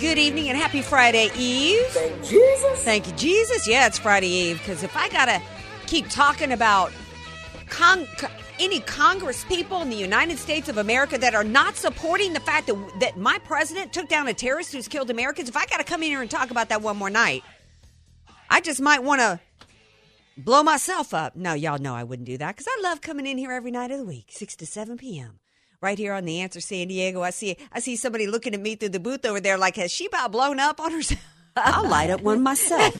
[0.00, 1.84] Good evening and happy Friday Eve.
[1.88, 2.84] Thank you, Jesus.
[2.84, 3.66] Thank you, Jesus.
[3.66, 5.42] Yeah, it's Friday Eve because if I gotta
[5.88, 6.92] keep talking about
[7.68, 8.06] con-
[8.60, 12.68] any Congress people in the United States of America that are not supporting the fact
[12.68, 16.04] that that my president took down a terrorist who's killed Americans, if I gotta come
[16.04, 17.42] in here and talk about that one more night,
[18.48, 19.40] I just might want to
[20.36, 21.34] blow myself up.
[21.34, 23.90] No, y'all know I wouldn't do that because I love coming in here every night
[23.90, 25.40] of the week, six to seven p.m.
[25.80, 27.22] Right here on the Answer San Diego.
[27.22, 29.92] I see I see somebody looking at me through the booth over there like, has
[29.92, 31.20] she about blown up on herself?
[31.56, 32.98] I'll light up one myself.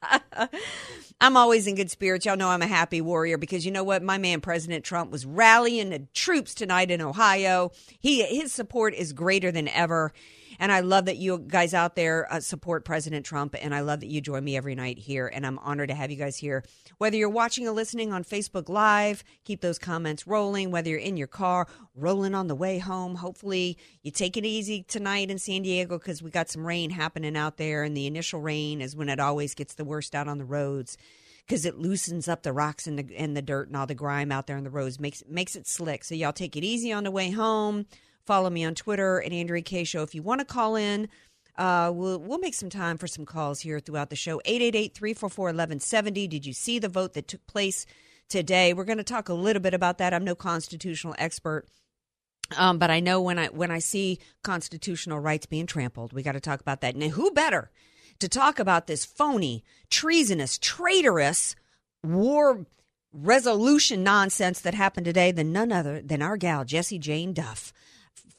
[1.20, 2.26] I'm always in good spirits.
[2.26, 4.02] Y'all know I'm a happy warrior because you know what?
[4.02, 7.72] My man President Trump was rallying the troops tonight in Ohio.
[7.98, 10.12] He his support is greater than ever.
[10.58, 13.54] And I love that you guys out there uh, support President Trump.
[13.60, 15.30] And I love that you join me every night here.
[15.32, 16.64] And I'm honored to have you guys here.
[16.98, 20.70] Whether you're watching or listening on Facebook Live, keep those comments rolling.
[20.70, 24.82] Whether you're in your car, rolling on the way home, hopefully you take it easy
[24.82, 27.82] tonight in San Diego because we got some rain happening out there.
[27.82, 30.96] And the initial rain is when it always gets the worst out on the roads
[31.46, 34.32] because it loosens up the rocks and the and the dirt and all the grime
[34.32, 36.04] out there on the roads makes makes it slick.
[36.04, 37.86] So y'all take it easy on the way home.
[38.26, 40.02] Follow me on Twitter at Andrea Kaye Show.
[40.02, 41.08] If you want to call in,
[41.56, 44.40] uh, we'll we'll make some time for some calls here throughout the show.
[44.46, 46.28] 888-344-1170.
[46.28, 47.86] Did you see the vote that took place
[48.28, 48.72] today?
[48.72, 50.14] We're going to talk a little bit about that.
[50.14, 51.66] I'm no constitutional expert.
[52.56, 56.32] Um, but I know when I when I see constitutional rights being trampled, we got
[56.32, 56.94] to talk about that.
[56.94, 57.70] And who better
[58.20, 61.54] to talk about this phony, treasonous, traitorous
[62.02, 62.66] war
[63.12, 67.72] resolution nonsense that happened today than none other than our gal Jessie Jane Duff.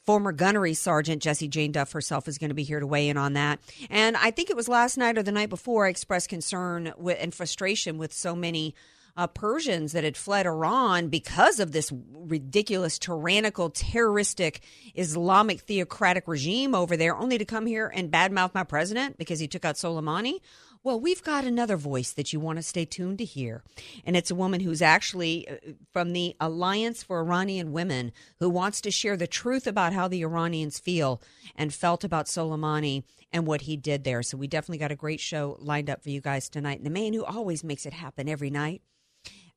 [0.06, 3.16] Former gunnery sergeant Jessie Jane Duff herself is going to be here to weigh in
[3.16, 3.58] on that.
[3.90, 7.34] And I think it was last night or the night before I expressed concern and
[7.34, 8.74] frustration with so many
[9.16, 14.60] uh, Persians that had fled Iran because of this ridiculous, tyrannical, terroristic
[14.94, 19.48] Islamic theocratic regime over there, only to come here and badmouth my president because he
[19.48, 20.40] took out Soleimani.
[20.86, 23.64] Well, we've got another voice that you want to stay tuned to hear.
[24.04, 25.54] And it's a woman who's actually uh,
[25.92, 30.22] from the Alliance for Iranian Women who wants to share the truth about how the
[30.22, 31.20] Iranians feel
[31.56, 33.02] and felt about Soleimani
[33.32, 34.22] and what he did there.
[34.22, 36.78] So we definitely got a great show lined up for you guys tonight.
[36.78, 38.80] And the man who always makes it happen every night,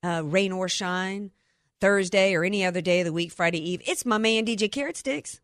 [0.02, 1.30] uh, rain or shine,
[1.80, 4.98] Thursday or any other day of the week, Friday Eve, it's my man DJ Carrot
[4.98, 5.42] Sticks.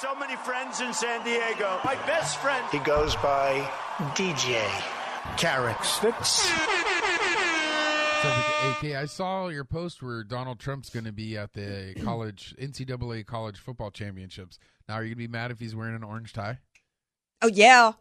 [0.00, 1.80] So many friends in San Diego.
[1.82, 2.62] My best friend.
[2.70, 3.66] He goes by
[4.14, 4.62] DJ
[5.38, 6.46] Carrot Sticks.
[8.66, 13.24] AK, I saw your post where Donald Trump's going to be at the college NCAA
[13.24, 14.58] college football championships.
[14.86, 16.58] Now, are you going to be mad if he's wearing an orange tie?
[17.40, 17.92] Oh yeah.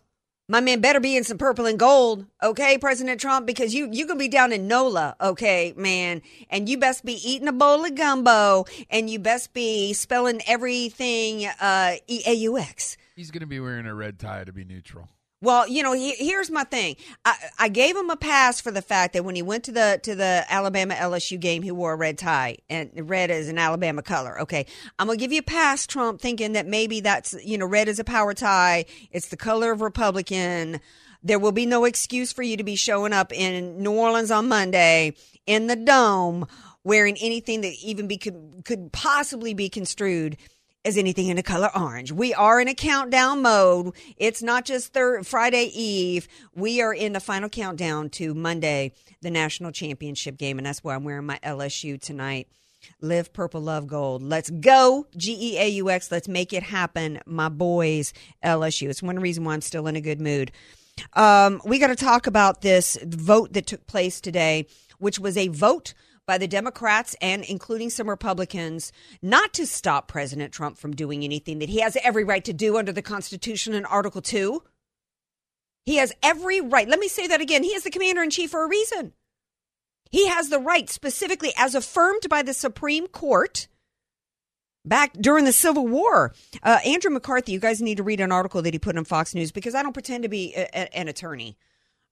[0.48, 4.06] My man better be in some purple and gold, okay, President Trump, because you you
[4.06, 7.96] gonna be down in NOLA, okay, man, and you best be eating a bowl of
[7.96, 12.96] gumbo, and you best be spelling everything uh, E A U X.
[13.16, 15.08] He's going to be wearing a red tie to be neutral.
[15.42, 16.96] Well, you know, he, here's my thing.
[17.24, 20.00] I, I gave him a pass for the fact that when he went to the
[20.04, 24.02] to the Alabama LSU game, he wore a red tie, and red is an Alabama
[24.02, 24.40] color.
[24.42, 24.66] Okay,
[24.98, 28.00] I'm gonna give you a pass, Trump, thinking that maybe that's you know, red is
[28.00, 28.86] a power tie.
[29.12, 30.80] It's the color of Republican.
[31.22, 34.48] There will be no excuse for you to be showing up in New Orleans on
[34.48, 36.48] Monday in the dome
[36.84, 40.38] wearing anything that even be could, could possibly be construed
[40.86, 42.12] as anything in the color orange.
[42.12, 43.94] We are in a countdown mode.
[44.18, 46.28] It's not just third Friday Eve.
[46.54, 50.94] We are in the final countdown to Monday, the national championship game, and that's why
[50.94, 52.48] I'm wearing my LSU tonight.
[53.02, 54.22] Live purple, love gold.
[54.22, 56.12] Let's go, G E A U X.
[56.12, 58.14] Let's make it happen, my boys,
[58.44, 58.90] LSU.
[58.90, 60.52] It's one reason why I'm still in a good mood.
[61.14, 64.68] Um, we got to talk about this vote that took place today,
[65.00, 65.96] which was a vote
[66.26, 68.92] by the Democrats and including some Republicans
[69.22, 72.78] not to stop President Trump from doing anything that he has every right to do
[72.78, 74.64] under the Constitution and Article 2.
[75.86, 76.88] He has every right.
[76.88, 77.64] Let me say that again.
[77.64, 79.14] He is the commander in chief for a reason.
[80.12, 83.68] He has the right, specifically as affirmed by the Supreme Court
[84.84, 86.34] back during the Civil War.
[86.64, 89.36] Uh, Andrew McCarthy, you guys need to read an article that he put on Fox
[89.36, 91.58] News because I don't pretend to be a, a, an attorney.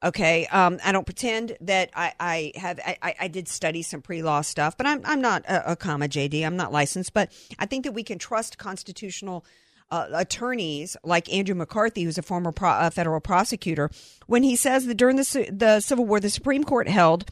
[0.04, 2.80] Okay, um, I don't pretend that I, I have.
[2.86, 6.46] I, I did study some pre-law stuff, but I'm I'm not a, a comma JD.
[6.46, 9.46] I'm not licensed, but I think that we can trust constitutional
[9.92, 13.90] uh, attorneys like Andrew McCarthy, who's a former pro- uh, federal prosecutor,
[14.28, 17.30] when he says that during the, the Civil War, the Supreme Court held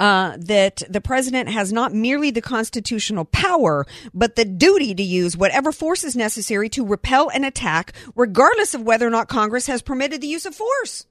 [0.00, 5.36] uh, that the president has not merely the constitutional power, but the duty to use
[5.36, 9.82] whatever force is necessary to repel an attack, regardless of whether or not Congress has
[9.82, 11.06] permitted the use of force.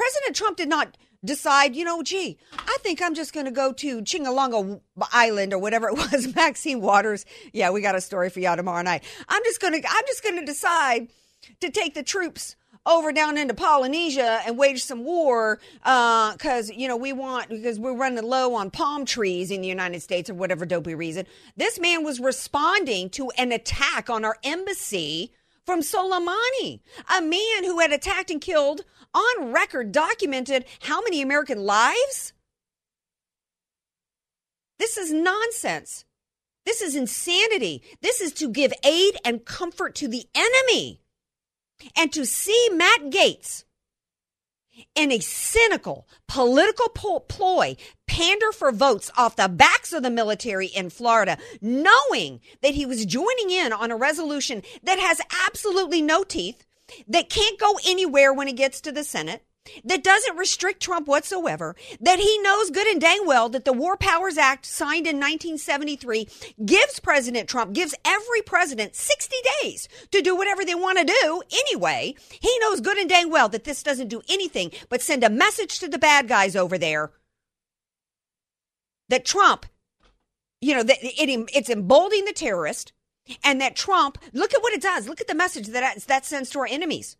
[0.00, 3.70] President Trump did not decide, you know, gee, I think I'm just going to go
[3.74, 4.80] to Chingalonga
[5.12, 6.34] Island or whatever it was.
[6.34, 7.26] Maxine Waters.
[7.52, 9.04] Yeah, we got a story for y'all tomorrow night.
[9.28, 11.08] I'm just going to, I'm just going to decide
[11.60, 12.56] to take the troops
[12.86, 17.78] over down into Polynesia and wage some war because, uh, you know, we want, because
[17.78, 21.26] we're running low on palm trees in the United States or whatever dopey reason.
[21.58, 25.30] This man was responding to an attack on our embassy
[25.66, 26.80] from Soleimani,
[27.16, 28.80] a man who had attacked and killed
[29.14, 32.32] on record, documented how many American lives?
[34.78, 36.04] This is nonsense.
[36.64, 37.82] This is insanity.
[38.00, 41.00] This is to give aid and comfort to the enemy.
[41.96, 43.64] And to see Matt Gaetz
[44.94, 47.76] in a cynical political ploy
[48.06, 53.06] pander for votes off the backs of the military in Florida, knowing that he was
[53.06, 56.66] joining in on a resolution that has absolutely no teeth,
[57.08, 59.42] that can't go anywhere when it gets to the Senate,
[59.84, 63.96] that doesn't restrict Trump whatsoever, that he knows good and dang well that the War
[63.96, 66.28] Powers Act signed in 1973
[66.64, 71.42] gives President Trump, gives every president 60 days to do whatever they want to do
[71.52, 72.14] anyway.
[72.40, 75.78] He knows good and dang well that this doesn't do anything but send a message
[75.80, 77.12] to the bad guys over there
[79.08, 79.66] that Trump,
[80.60, 82.92] you know, that it, it's emboldening the terrorist
[83.44, 85.08] and that Trump, look at what it does.
[85.08, 87.16] Look at the message that that sends to our enemies.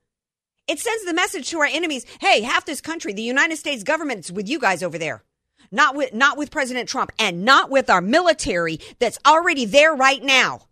[0.66, 4.30] It sends the message to our enemies, hey, half this country, the United States government's
[4.30, 5.24] with you guys over there.
[5.72, 10.22] Not with not with President Trump and not with our military that's already there right
[10.22, 10.62] now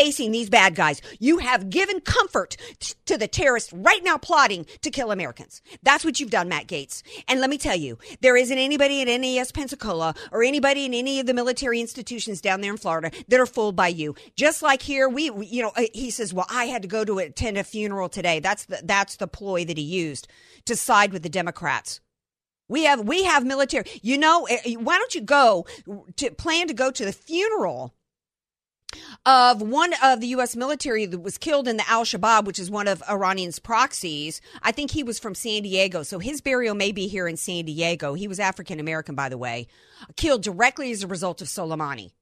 [0.00, 1.02] facing these bad guys.
[1.18, 2.56] You have given comfort
[3.04, 5.60] to the terrorists right now plotting to kill Americans.
[5.82, 7.02] That's what you've done, Matt Gaetz.
[7.28, 11.20] And let me tell you, there isn't anybody at NAS Pensacola or anybody in any
[11.20, 14.14] of the military institutions down there in Florida that are fooled by you.
[14.36, 17.04] Just like here, we, we you know, uh, he says, well, I had to go
[17.04, 18.40] to attend a funeral today.
[18.40, 20.28] That's the, that's the ploy that he used
[20.64, 22.00] to side with the Democrats.
[22.68, 23.84] We have we have military.
[24.00, 25.66] You know, eh, why don't you go
[26.16, 27.94] to plan to go to the funeral
[29.26, 30.56] of one of the U.S.
[30.56, 34.40] military that was killed in the Al Shabaab, which is one of Iranian's proxies.
[34.62, 37.64] I think he was from San Diego, so his burial may be here in San
[37.64, 38.14] Diego.
[38.14, 39.66] He was African American, by the way,
[40.16, 42.12] killed directly as a result of Soleimani.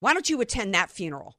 [0.00, 1.36] Why don't you attend that funeral?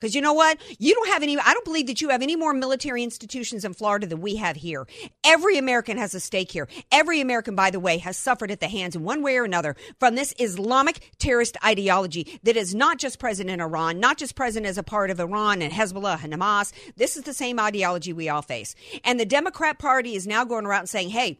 [0.00, 0.58] Because you know what?
[0.78, 3.74] You don't have any, I don't believe that you have any more military institutions in
[3.74, 4.86] Florida than we have here.
[5.24, 6.68] Every American has a stake here.
[6.90, 9.76] Every American, by the way, has suffered at the hands in one way or another
[9.98, 14.64] from this Islamic terrorist ideology that is not just present in Iran, not just present
[14.64, 16.72] as a part of Iran and Hezbollah and Hamas.
[16.96, 18.74] This is the same ideology we all face.
[19.04, 21.38] And the Democrat Party is now going around saying, hey,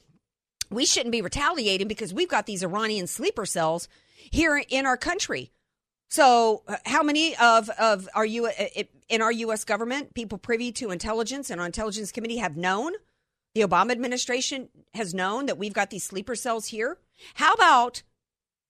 [0.71, 3.89] we shouldn't be retaliating because we've got these Iranian sleeper cells
[4.31, 5.51] here in our country.
[6.11, 8.51] So, uh, how many of of are you
[9.09, 9.65] in our U.S.
[9.65, 12.93] government people privy to intelligence and our intelligence committee have known?
[13.55, 16.99] The Obama administration has known that we've got these sleeper cells here.
[17.35, 18.03] How about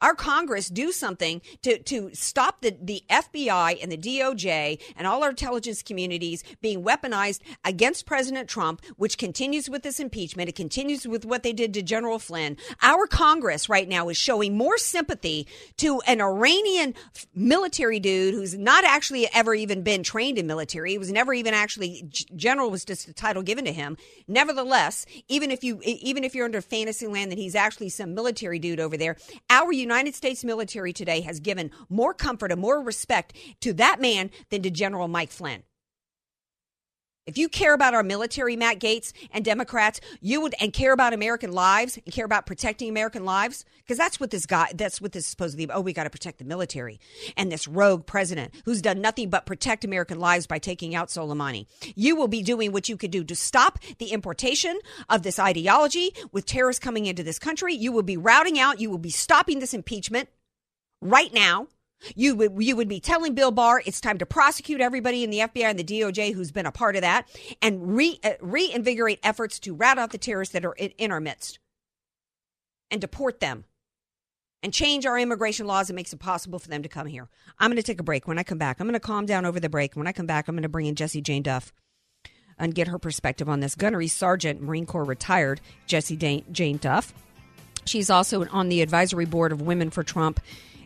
[0.00, 5.22] our Congress do something to, to stop the, the FBI and the DOJ and all
[5.22, 10.48] our intelligence communities being weaponized against President Trump, which continues with this impeachment.
[10.48, 12.56] It continues with what they did to General Flynn.
[12.82, 15.46] Our Congress right now is showing more sympathy
[15.78, 16.94] to an Iranian
[17.34, 20.92] military dude who's not actually ever even been trained in military.
[20.92, 23.96] He was never even actually, general was just a title given to him.
[24.26, 28.58] Nevertheless, even if you, even if you're under fantasy land that he's actually some military
[28.58, 29.16] dude over there,
[29.50, 34.30] our United States military today has given more comfort and more respect to that man
[34.50, 35.62] than to General Mike Flynn.
[37.30, 41.12] If you care about our military, Matt Gaetz and Democrats, you would and care about
[41.12, 45.12] American lives and care about protecting American lives, because that's what this guy, that's what
[45.12, 45.66] this is.
[45.70, 46.98] Oh, we got to protect the military
[47.36, 51.66] and this rogue president who's done nothing but protect American lives by taking out Soleimani.
[51.94, 54.76] You will be doing what you could do to stop the importation
[55.08, 57.76] of this ideology with terrorists coming into this country.
[57.76, 60.28] You will be routing out, you will be stopping this impeachment
[61.00, 61.68] right now
[62.14, 65.38] you would you would be telling Bill Barr it's time to prosecute everybody in the
[65.38, 67.28] FBI and the DOJ who's been a part of that,
[67.60, 71.20] and re, uh, reinvigorate efforts to rat out the terrorists that are in, in our
[71.20, 71.58] midst,
[72.90, 73.64] and deport them,
[74.62, 77.28] and change our immigration laws that makes it possible for them to come here.
[77.58, 78.26] I'm going to take a break.
[78.26, 79.94] When I come back, I'm going to calm down over the break.
[79.94, 81.72] When I come back, I'm going to bring in Jessie Jane Duff
[82.58, 83.74] and get her perspective on this.
[83.74, 87.14] Gunnery Sergeant, Marine Corps retired, Jessie Jane Duff.
[87.86, 90.40] She's also on the advisory board of Women for Trump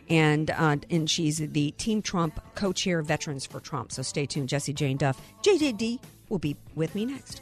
[0.09, 3.91] and uh, and she's the Team Trump co-chair Veterans for Trump.
[3.91, 4.49] So stay tuned.
[4.49, 7.41] Jessie Jane Duff, JJD, will be with me next.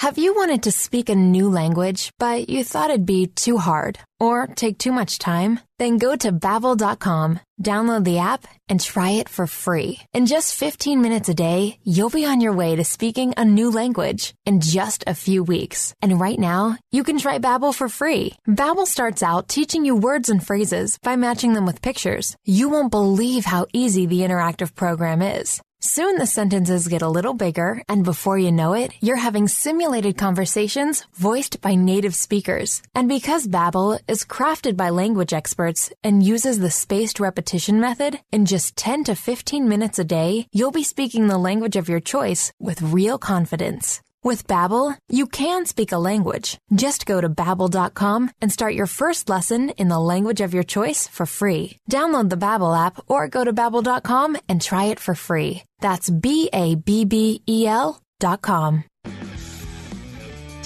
[0.00, 3.98] Have you wanted to speak a new language, but you thought it'd be too hard
[4.18, 5.60] or take too much time?
[5.78, 10.00] Then go to Babbel.com, download the app, and try it for free.
[10.14, 13.70] In just 15 minutes a day, you'll be on your way to speaking a new
[13.70, 15.94] language in just a few weeks.
[16.00, 18.36] And right now, you can try Babbel for free.
[18.48, 22.34] Babbel starts out teaching you words and phrases by matching them with pictures.
[22.46, 25.60] You won't believe how easy the interactive program is.
[25.82, 30.18] Soon the sentences get a little bigger, and before you know it, you're having simulated
[30.18, 32.82] conversations voiced by native speakers.
[32.94, 38.44] And because Babbel is crafted by language experts and uses the spaced repetition method, in
[38.44, 42.52] just 10 to 15 minutes a day, you'll be speaking the language of your choice
[42.58, 44.02] with real confidence.
[44.22, 46.58] With Babbel, you can speak a language.
[46.74, 51.08] Just go to babbel.com and start your first lesson in the language of your choice
[51.08, 51.78] for free.
[51.90, 55.64] Download the Babbel app or go to babbel.com and try it for free.
[55.80, 58.84] That's B A B B E L dot com.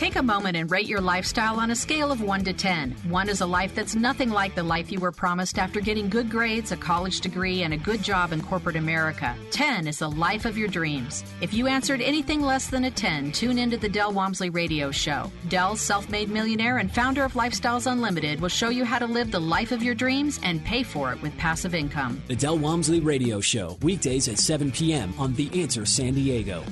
[0.05, 2.91] Take a moment and rate your lifestyle on a scale of 1 to 10.
[3.09, 6.29] 1 is a life that's nothing like the life you were promised after getting good
[6.29, 9.35] grades, a college degree, and a good job in corporate America.
[9.51, 11.25] 10 is the life of your dreams.
[11.41, 15.33] If you answered anything less than a 10, tune into the Del Walmsley Radio Show.
[15.49, 19.31] Del's self made millionaire and founder of Lifestyles Unlimited will show you how to live
[19.31, 22.23] the life of your dreams and pay for it with passive income.
[22.29, 25.15] The Del Walmsley Radio Show, weekdays at 7 p.m.
[25.17, 26.63] on The Answer San Diego.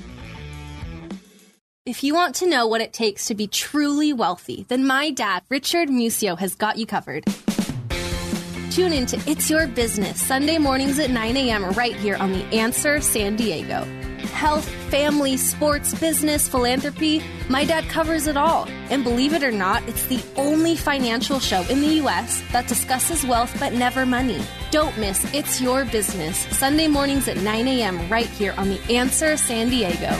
[1.85, 5.43] If you want to know what it takes to be truly wealthy, then my dad,
[5.49, 7.25] Richard Musio, has got you covered.
[8.71, 11.69] Tune in to It's Your Business, Sunday mornings at 9 a.m.
[11.71, 13.83] right here on The Answer San Diego.
[14.31, 18.65] Health, family, sports, business, philanthropy, my dad covers it all.
[18.89, 22.41] And believe it or not, it's the only financial show in the U.S.
[22.53, 24.39] that discusses wealth but never money.
[24.71, 28.07] Don't miss It's Your Business, Sunday mornings at 9 a.m.
[28.07, 30.17] right here on The Answer San Diego.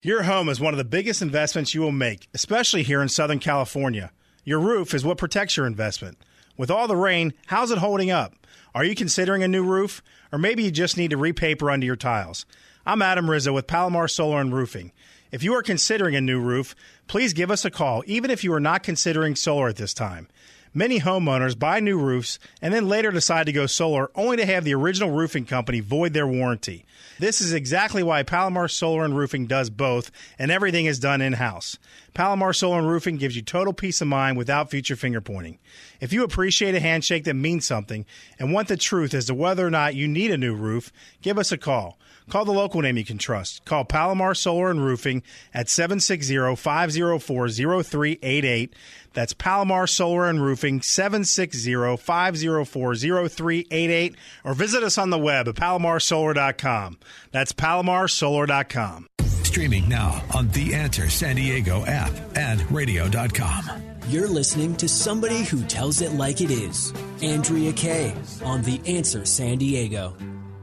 [0.00, 3.40] Your home is one of the biggest investments you will make, especially here in Southern
[3.40, 4.12] California.
[4.44, 6.18] Your roof is what protects your investment.
[6.56, 8.32] With all the rain, how's it holding up?
[8.76, 10.00] Are you considering a new roof?
[10.30, 12.46] Or maybe you just need to repaper under your tiles?
[12.86, 14.92] I'm Adam Rizzo with Palomar Solar and Roofing.
[15.32, 16.76] If you are considering a new roof,
[17.08, 20.28] please give us a call, even if you are not considering solar at this time.
[20.74, 24.64] Many homeowners buy new roofs and then later decide to go solar only to have
[24.64, 26.84] the original roofing company void their warranty.
[27.18, 31.32] This is exactly why Palomar Solar and Roofing does both, and everything is done in
[31.32, 31.76] house.
[32.14, 35.58] Palomar Solar and Roofing gives you total peace of mind without future finger pointing.
[36.00, 38.06] If you appreciate a handshake that means something
[38.38, 41.38] and want the truth as to whether or not you need a new roof, give
[41.38, 41.98] us a call.
[42.28, 43.64] Call the local name you can trust.
[43.64, 45.22] Call Palomar Solar and Roofing
[45.54, 48.74] at 760 504 0388.
[49.14, 54.14] That's Palomar Solar and Roofing, 760 504 0388.
[54.44, 56.98] Or visit us on the web at palomarsolar.com.
[57.32, 59.08] That's palomarsolar.com.
[59.42, 63.64] Streaming now on The Answer San Diego app and radio.com.
[64.08, 66.92] You're listening to somebody who tells it like it is.
[67.22, 70.14] Andrea Kaye on The Answer San Diego.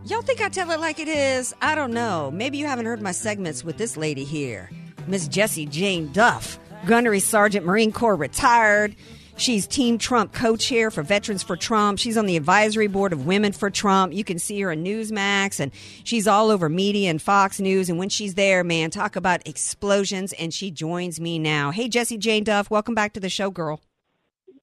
[0.06, 1.56] Y'all think I tell it like it is?
[1.64, 2.30] I don't know.
[2.30, 4.70] Maybe you haven't heard my segments with this lady here,
[5.08, 8.96] Miss Jessie Jane Duff, Gunnery Sergeant, Marine Corps retired.
[9.38, 11.98] She's Team Trump co chair for Veterans for Trump.
[11.98, 14.14] She's on the advisory board of Women for Trump.
[14.14, 15.72] You can see her on Newsmax, and
[16.04, 17.90] she's all over media and Fox News.
[17.90, 20.34] And when she's there, man, talk about explosions.
[20.34, 21.72] And she joins me now.
[21.72, 23.82] Hey, Jessie Jane Duff, welcome back to the show, girl.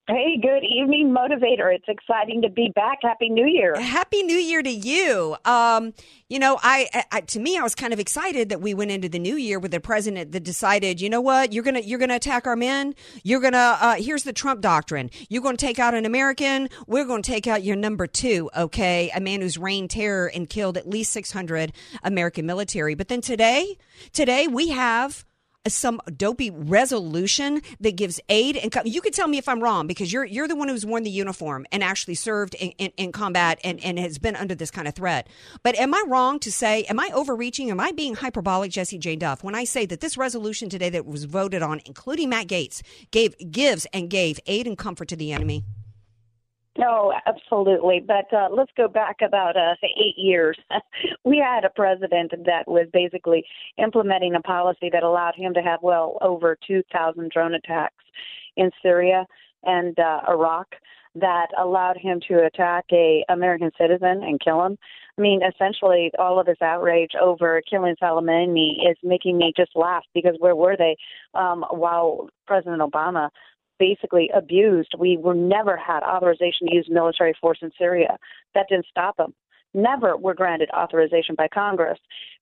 [0.08, 1.72] Hey, good evening, motivator.
[1.72, 2.98] It's exciting to be back.
[3.02, 3.80] Happy New Year.
[3.80, 5.36] Happy New Year to you.
[5.44, 5.94] Um,
[6.28, 9.08] you know, I, I, to me, I was kind of excited that we went into
[9.08, 12.16] the new year with a president that decided, you know what, you're gonna you're gonna
[12.16, 12.96] attack our men.
[13.22, 15.08] You're gonna uh, here's the Trump doctrine.
[15.28, 16.68] You're gonna take out an American.
[16.88, 18.50] We're gonna take out your number two.
[18.56, 22.96] Okay, a man who's reigned terror and killed at least 600 American military.
[22.96, 23.78] But then today,
[24.12, 25.24] today we have
[25.68, 30.12] some dopey resolution that gives aid and you can tell me if I'm wrong because
[30.12, 33.60] you're you're the one who's worn the uniform and actually served in, in, in, combat
[33.62, 35.28] and, and has been under this kind of threat.
[35.62, 37.70] But am I wrong to say, am I overreaching?
[37.70, 41.06] Am I being hyperbolic, Jessie Jane Duff, when I say that this resolution today that
[41.06, 45.32] was voted on, including Matt Gaetz, gave gives and gave aid and comfort to the
[45.32, 45.64] enemy?
[46.82, 48.00] No, absolutely.
[48.04, 50.58] But uh, let's go back about uh, eight years.
[51.24, 53.44] we had a president that was basically
[53.78, 58.04] implementing a policy that allowed him to have well over 2,000 drone attacks
[58.56, 59.26] in Syria
[59.62, 60.74] and uh, Iraq
[61.14, 64.76] that allowed him to attack a American citizen and kill him.
[65.18, 70.04] I mean, essentially, all of this outrage over killing Soleimani is making me just laugh
[70.14, 70.96] because where were they
[71.34, 73.28] um, while President Obama
[73.82, 74.92] basically abused.
[74.96, 78.16] We were never had authorization to use military force in Syria.
[78.54, 79.34] That didn't stop them.
[79.74, 81.98] Never were granted authorization by Congress.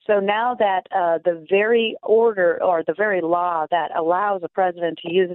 [0.06, 4.99] So now that uh, the very order or the very law that allows a president
[5.02, 5.30] to use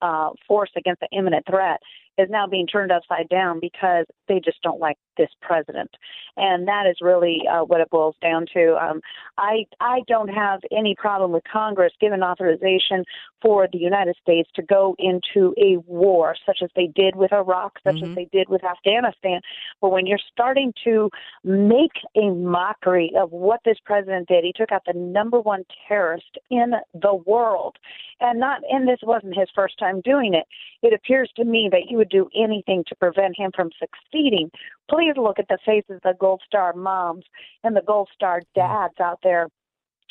[0.00, 1.80] uh, force against an imminent threat
[2.18, 5.90] is now being turned upside down because they just don't like this president,
[6.36, 8.76] and that is really uh, what it boils down to.
[8.76, 9.00] Um,
[9.38, 13.04] I I don't have any problem with Congress giving authorization
[13.42, 17.78] for the United States to go into a war, such as they did with Iraq,
[17.84, 18.10] such mm-hmm.
[18.10, 19.40] as they did with Afghanistan.
[19.80, 21.10] But when you're starting to
[21.44, 26.38] make a mockery of what this president did, he took out the number one terrorist
[26.50, 27.76] in the world,
[28.20, 30.46] and not and this wasn't his first time doing it.
[30.82, 34.50] It appears to me that you would do anything to prevent him from succeeding.
[34.88, 37.26] Please look at the faces of the Gold Star moms
[37.62, 38.60] and the Gold Star mm-hmm.
[38.60, 39.48] dads out there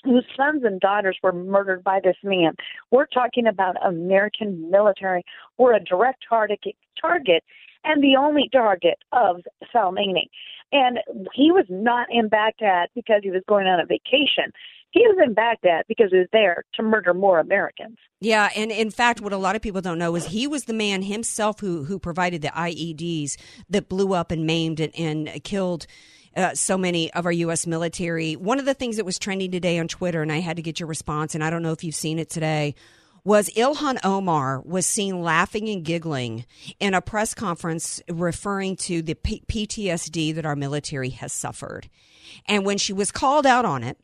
[0.05, 2.53] whose sons and daughters were murdered by this man.
[2.91, 5.23] We're talking about American military.
[5.57, 6.59] We're a direct target,
[7.01, 7.43] target
[7.83, 9.41] and the only target of
[9.73, 10.29] Soleimani.
[10.71, 10.99] And
[11.33, 14.51] he was not in Baghdad because he was going on a vacation.
[14.91, 17.97] He was in Baghdad because he was there to murder more Americans.
[18.21, 20.73] Yeah, and in fact, what a lot of people don't know is he was the
[20.73, 23.37] man himself who who provided the IEDs
[23.69, 25.85] that blew up and maimed and, and killed.
[26.35, 27.65] Uh, so many of our U.S.
[27.65, 28.35] military.
[28.35, 30.79] One of the things that was trending today on Twitter, and I had to get
[30.79, 32.75] your response, and I don't know if you've seen it today,
[33.23, 36.45] was Ilhan Omar was seen laughing and giggling
[36.79, 41.89] in a press conference referring to the P- PTSD that our military has suffered.
[42.47, 43.97] And when she was called out on it,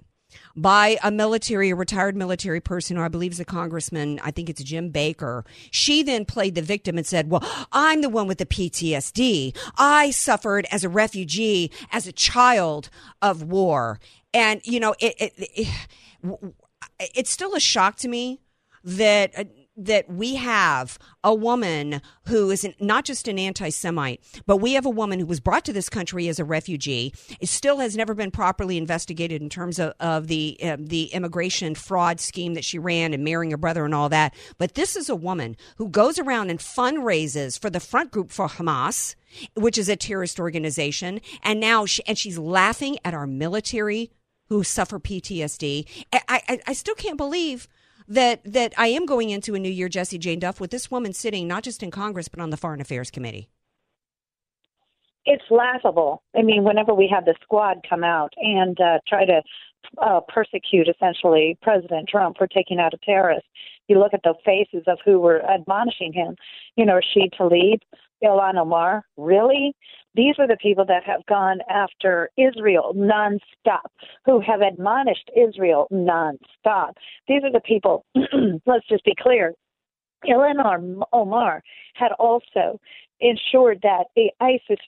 [0.55, 4.19] by a military, a retired military person, who I believe is a congressman.
[4.23, 5.45] I think it's Jim Baker.
[5.71, 9.55] She then played the victim and said, Well, I'm the one with the PTSD.
[9.77, 12.89] I suffered as a refugee, as a child
[13.21, 13.99] of war.
[14.33, 16.53] And, you know, it, it, it
[16.99, 18.41] it's still a shock to me
[18.83, 19.43] that uh,
[19.77, 24.89] that we have a woman who is not just an anti-Semite, but we have a
[24.89, 27.13] woman who was brought to this country as a refugee.
[27.39, 31.75] It still has never been properly investigated in terms of, of the uh, the immigration
[31.75, 34.33] fraud scheme that she ran and marrying her brother and all that.
[34.57, 38.47] But this is a woman who goes around and fundraises for the front group for
[38.47, 39.15] Hamas,
[39.55, 44.11] which is a terrorist organization, and now she, and she's laughing at our military
[44.47, 46.05] who suffer PTSD.
[46.13, 47.67] I, I, I still can't believe
[48.07, 51.13] that that I am going into a new year, Jessie Jane Duff, with this woman
[51.13, 53.49] sitting not just in Congress but on the Foreign Affairs Committee.
[55.25, 56.21] It's laughable.
[56.37, 59.41] I mean, whenever we have the squad come out and uh, try to
[59.97, 63.45] uh, persecute essentially President Trump for taking out a terrorist,
[63.87, 66.35] you look at the faces of who were admonishing him.
[66.75, 67.79] You know, Rashid Tlaib,
[68.25, 69.03] Ilhan Omar.
[69.17, 69.73] Really?
[70.15, 73.89] These are the people that have gone after Israel nonstop,
[74.25, 76.93] who have admonished Israel nonstop.
[77.27, 78.05] These are the people,
[78.65, 79.53] let's just be clear,
[80.27, 82.79] Ilhan Omar had also
[83.21, 84.79] ensured that a ISIS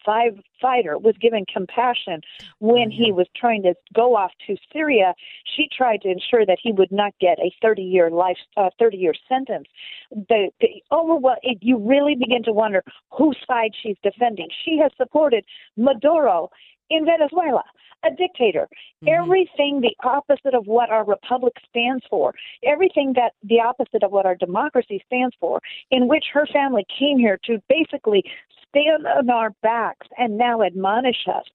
[0.61, 2.21] fighter was given compassion
[2.59, 5.13] when he was trying to go off to Syria.
[5.55, 8.97] She tried to ensure that he would not get a 30 year life, uh, 30
[8.97, 9.67] year sentence.
[10.11, 14.49] The, the overwhelm, it, you really begin to wonder whose side she's defending.
[14.65, 15.45] She has supported
[15.77, 16.49] Maduro
[16.89, 17.63] in Venezuela
[18.05, 18.67] a dictator.
[19.03, 19.23] Mm-hmm.
[19.23, 22.33] Everything the opposite of what our republic stands for,
[22.63, 27.17] everything that the opposite of what our democracy stands for, in which her family came
[27.17, 28.23] here to basically
[28.69, 31.45] stand on our backs and now admonish us,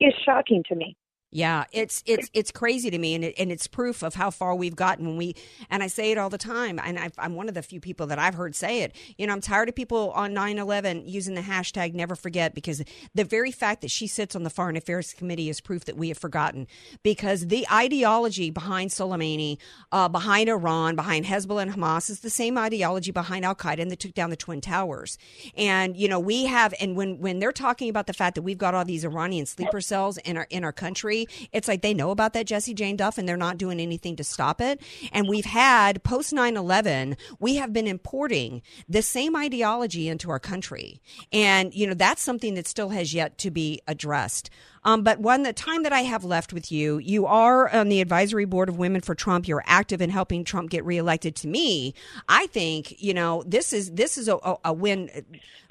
[0.00, 0.96] is shocking to me.
[1.34, 4.54] Yeah, it's it's it's crazy to me, and it, and it's proof of how far
[4.54, 5.04] we've gotten.
[5.04, 5.34] When we
[5.68, 8.06] and I say it all the time, and i am one of the few people
[8.06, 8.94] that I've heard say it.
[9.18, 12.84] You know, I'm tired of people on 9/11 using the hashtag Never Forget because
[13.16, 16.06] the very fact that she sits on the Foreign Affairs Committee is proof that we
[16.06, 16.68] have forgotten.
[17.02, 19.58] Because the ideology behind Soleimani,
[19.90, 23.90] uh, behind Iran, behind Hezbollah and Hamas is the same ideology behind Al Qaeda and
[23.90, 25.18] that took down the Twin Towers.
[25.56, 28.56] And you know, we have, and when when they're talking about the fact that we've
[28.56, 32.10] got all these Iranian sleeper cells in our in our country it's like they know
[32.10, 34.80] about that Jessie Jane Duff and they're not doing anything to stop it.
[35.12, 40.40] And we've had post 9 11, we have been importing the same ideology into our
[40.40, 41.00] country.
[41.32, 44.50] And, you know, that's something that still has yet to be addressed.
[44.84, 48.00] Um, but one, the time that I have left with you, you are on the
[48.00, 49.48] advisory board of Women for Trump.
[49.48, 51.34] You're active in helping Trump get reelected.
[51.36, 51.94] To me,
[52.28, 55.10] I think you know this is this is a, a win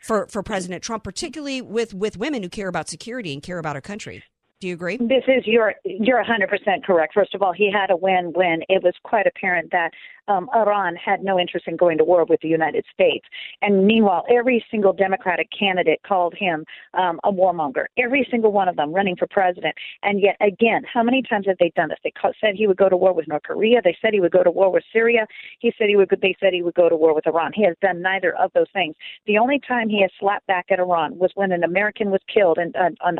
[0.01, 3.75] for for President Trump, particularly with with women who care about security and care about
[3.75, 4.23] our country.
[4.63, 4.95] Do you agree?
[4.95, 7.13] This is you're you're 100% correct.
[7.13, 9.91] First of all, he had a win when it was quite apparent that
[10.29, 13.25] um, Iran had no interest in going to war with the United States.
[13.61, 17.87] And meanwhile, every single Democratic candidate called him um, a warmonger.
[17.97, 19.75] Every single one of them running for president.
[20.01, 21.99] And yet again, how many times have they done this?
[22.01, 23.81] They said he would go to war with North Korea.
[23.83, 25.27] They said he would go to war with Syria.
[25.59, 26.07] He said he would.
[26.21, 27.51] They said he would go to war with Iran.
[27.53, 28.95] He has done neither of those things.
[29.27, 32.57] The only time he has slapped back at Iran was when an American was killed
[32.57, 33.19] and on, on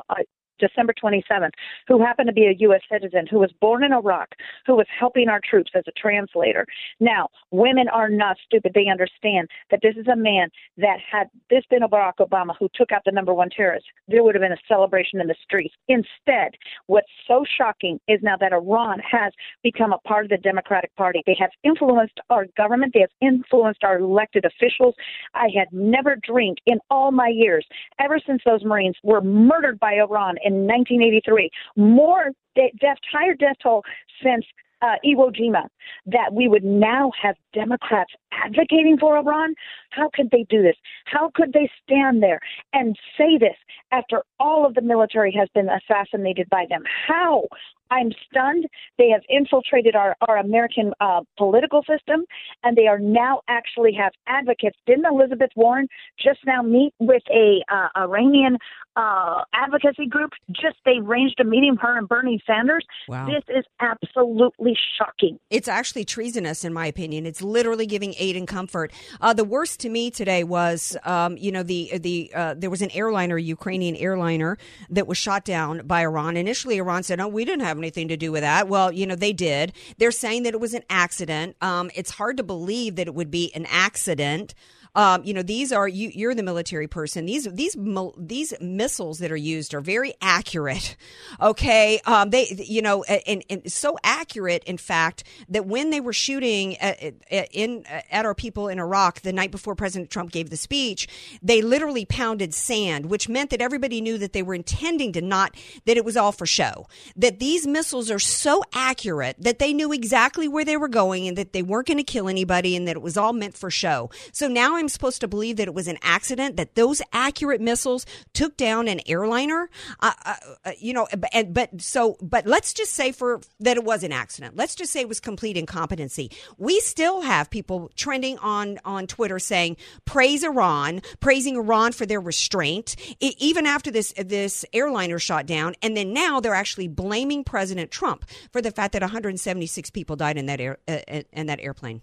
[0.67, 1.51] December 27th,
[1.87, 2.81] who happened to be a U.S.
[2.91, 4.29] citizen who was born in Iraq,
[4.65, 6.65] who was helping our troops as a translator.
[6.99, 8.71] Now, women are not stupid.
[8.73, 12.69] They understand that this is a man that had this been a Barack Obama who
[12.75, 15.73] took out the number one terrorist, there would have been a celebration in the streets.
[15.87, 16.51] Instead,
[16.87, 21.21] what's so shocking is now that Iran has become a part of the Democratic Party.
[21.25, 24.95] They have influenced our government, they have influenced our elected officials.
[25.33, 27.65] I had never dreamed in all my years,
[27.99, 33.55] ever since those Marines were murdered by Iran in in 1983, more death, higher death
[33.61, 33.83] toll
[34.21, 34.45] since
[34.81, 35.67] uh, Iwo Jima,
[36.05, 38.11] that we would now have Democrats
[38.43, 39.55] advocating for Iran.
[39.91, 40.75] How could they do this?
[41.05, 42.41] How could they stand there
[42.73, 43.55] and say this
[43.91, 46.83] after all of the military has been assassinated by them?
[47.07, 47.45] How?
[47.93, 48.65] I'm stunned.
[48.97, 52.25] They have infiltrated our, our American uh, political system,
[52.63, 54.77] and they are now actually have advocates.
[54.87, 58.57] Didn't Elizabeth Warren just now meet with a uh, Iranian
[58.95, 60.31] uh, advocacy group?
[60.51, 62.85] Just they arranged a meeting her and Bernie Sanders.
[63.07, 63.27] Wow.
[63.27, 65.39] This is absolutely shocking.
[65.49, 67.25] It's actually treasonous, in my opinion.
[67.25, 68.91] It's literally giving aid and comfort.
[69.21, 72.81] Uh, the worst to me today was, um, you know, the the uh, there was
[72.81, 74.57] an airliner, Ukrainian airliner,
[74.89, 76.37] that was shot down by Iran.
[76.37, 79.15] Initially, Iran said, "No, we didn't have anything to do with that." Well, you know,
[79.15, 79.73] they did.
[79.97, 81.55] They're saying that it was an accident.
[81.61, 84.53] Um, it's hard to believe that it would be an accident.
[84.95, 87.25] Um, you know, these are you, you're the military person.
[87.25, 87.75] These these
[88.17, 90.95] these missiles that are used are very accurate.
[91.41, 96.13] Okay, um, they you know, and, and so accurate, in fact, that when they were
[96.13, 97.01] shooting at,
[97.31, 101.07] at, in at our people in Iraq the night before President Trump gave the speech,
[101.41, 105.55] they literally pounded sand, which meant that everybody knew that they were intending to not
[105.85, 106.87] that it was all for show.
[107.15, 111.37] That these missiles are so accurate that they knew exactly where they were going and
[111.37, 114.09] that they weren't going to kill anybody and that it was all meant for show.
[114.31, 118.05] So now I'm supposed to believe that it was an accident, that those accurate missiles
[118.33, 119.69] took down an airliner.
[119.99, 123.83] Uh, uh, uh you know, and, but so, but let's just say for that it
[123.83, 124.55] was an accident.
[124.55, 126.31] Let's just say it was complete incompetency.
[126.57, 132.21] We still have people trending on on Twitter saying praise Iran, praising Iran for their
[132.21, 137.43] restraint, it, even after this this airliner shot down, and then now they're actually blaming
[137.43, 140.99] President Trump for the fact that 176 people died in that air uh,
[141.31, 142.01] in that airplane.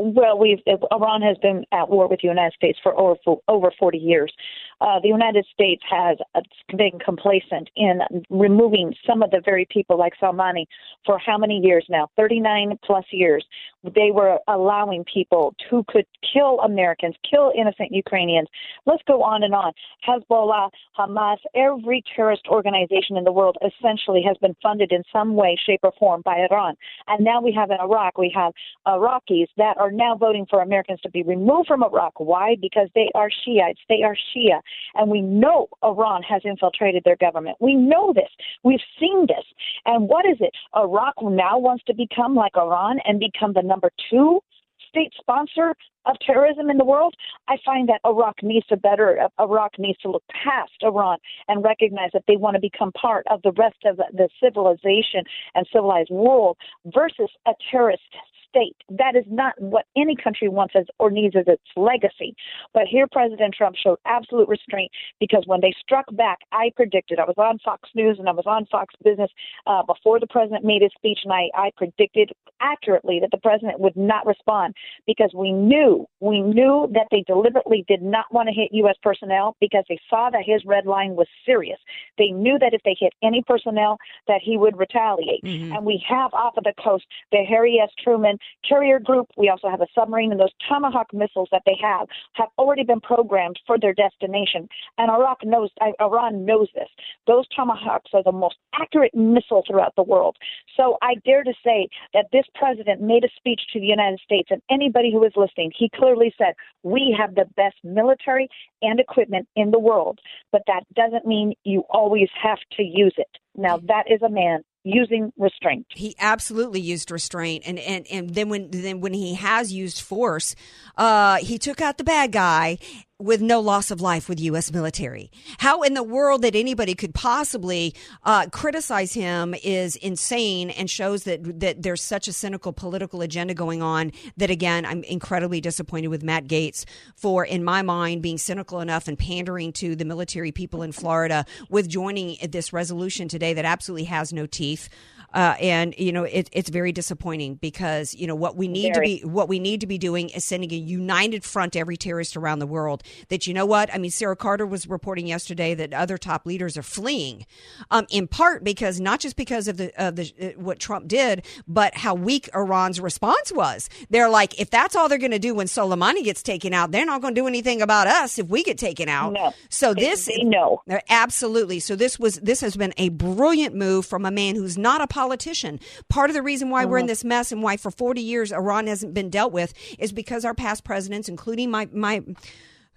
[0.00, 0.60] Well, we've
[0.92, 4.32] Iran has been at war with the United States for over for over 40 years.
[4.80, 6.40] Uh, the United States has uh,
[6.76, 10.66] been complacent in removing some of the very people like Soleimani
[11.04, 12.08] for how many years now?
[12.16, 13.44] 39 plus years.
[13.82, 18.48] They were allowing people who could kill Americans, kill innocent Ukrainians.
[18.86, 19.72] Let's go on and on.
[20.06, 25.56] Hezbollah, Hamas, every terrorist organization in the world essentially has been funded in some way,
[25.64, 26.74] shape, or form by Iran.
[27.06, 28.52] And now we have in Iraq, we have
[28.86, 32.14] Iraqis that are now voting for Americans to be removed from Iraq.
[32.18, 32.56] Why?
[32.60, 33.80] Because they are Shiites.
[33.88, 34.60] They are Shia.
[34.94, 37.56] And we know Iran has infiltrated their government.
[37.60, 38.30] We know this.
[38.62, 39.44] We've seen this.
[39.86, 40.52] And what is it?
[40.76, 44.40] Iraq now wants to become like Iran and become the number two
[44.88, 45.74] state sponsor
[46.06, 47.14] of terrorism in the world,
[47.48, 52.10] I find that Iraq needs to better, Iraq needs to look past Iran and recognize
[52.14, 56.56] that they want to become part of the rest of the civilization and civilized world
[56.86, 58.02] versus a terrorist
[58.48, 58.76] state.
[58.88, 62.34] That is not what any country wants as or needs as its legacy.
[62.74, 67.18] But here, President Trump showed absolute restraint because when they struck back, I predicted.
[67.18, 69.30] I was on Fox News and I was on Fox Business
[69.66, 72.30] uh, before the president made his speech, and I, I predicted
[72.60, 74.74] accurately that the president would not respond
[75.06, 78.96] because we knew we knew that they deliberately did not want to hit U.S.
[79.02, 81.78] personnel because they saw that his red line was serious.
[82.16, 85.44] They knew that if they hit any personnel, that he would retaliate.
[85.44, 85.72] Mm-hmm.
[85.72, 87.90] And we have off of the coast the Harry S.
[88.02, 88.37] Truman
[88.68, 89.26] carrier group.
[89.36, 93.00] We also have a submarine, and those Tomahawk missiles that they have have already been
[93.00, 94.68] programmed for their destination.
[94.98, 95.70] And Iraq knows,
[96.00, 96.88] Iran knows this.
[97.26, 100.36] Those Tomahawks are the most accurate missile throughout the world.
[100.76, 104.48] So I dare to say that this president made a speech to the United States,
[104.50, 108.48] and anybody who is listening, he clearly said, We have the best military
[108.82, 110.20] and equipment in the world,
[110.52, 113.28] but that doesn't mean you always have to use it.
[113.56, 115.86] Now, that is a man using restraint.
[115.90, 120.54] He absolutely used restraint, and and and then when then when he has used force,
[120.96, 122.78] uh, he took out the bad guy
[123.20, 124.72] with no loss of life with U.S.
[124.72, 125.32] military.
[125.58, 131.24] How in the world that anybody could possibly uh, criticize him is insane and shows
[131.24, 134.12] that that there's such a cynical political agenda going on.
[134.36, 136.84] That again, I'm incredibly disappointed with Matt Gaetz
[137.16, 141.44] for, in my mind, being cynical enough and pandering to the military people in Florida
[141.68, 144.88] with joining this resolution today that absolutely has no teeth.
[145.34, 149.18] Uh, and you know it, it's very disappointing because you know what we need very.
[149.18, 151.96] to be what we need to be doing is sending a united front to every
[151.96, 153.02] terrorist around the world.
[153.28, 154.10] That you know what I mean.
[154.10, 157.44] Sarah Carter was reporting yesterday that other top leaders are fleeing,
[157.90, 161.44] um, in part because not just because of the of the uh, what Trump did,
[161.66, 163.90] but how weak Iran's response was.
[164.10, 167.06] They're like, if that's all they're going to do when Soleimani gets taken out, they're
[167.06, 169.32] not going to do anything about us if we get taken out.
[169.34, 169.52] No.
[169.68, 171.80] So this no absolutely.
[171.80, 175.06] So this was this has been a brilliant move from a man who's not a
[175.18, 175.80] politician.
[176.08, 177.08] Part of the reason why we're in uh-huh.
[177.08, 180.54] this mess and why for 40 years Iran hasn't been dealt with is because our
[180.54, 182.22] past presidents, including my my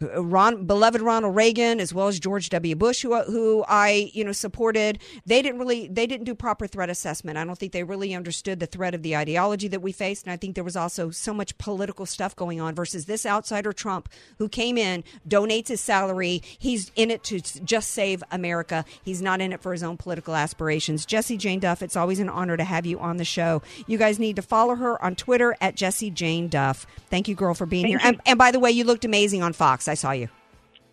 [0.02, 2.76] Ron, beloved Ronald Reagan, as well as George W.
[2.76, 6.68] Bush, who uh, who I you know supported, they didn't really they didn't do proper
[6.68, 7.38] threat assessment.
[7.38, 10.34] I don't think they really understood the threat of the ideology that we faced, and
[10.34, 12.76] I think there was also so much political stuff going on.
[12.76, 17.92] Versus this outsider Trump, who came in, donates his salary, he's in it to just
[17.92, 18.86] save America.
[19.04, 21.06] He's not in it for his own political aspirations.
[21.06, 23.62] Jessie Jane Duff, it's always an honor to have you on the show.
[23.88, 26.88] You guys need to follow her on Twitter at Jessie Jane Duff.
[27.10, 28.10] Thank you, girl, for being Thank here.
[28.10, 29.88] And, and by the way, you looked amazing on Fox.
[29.92, 30.30] I saw you.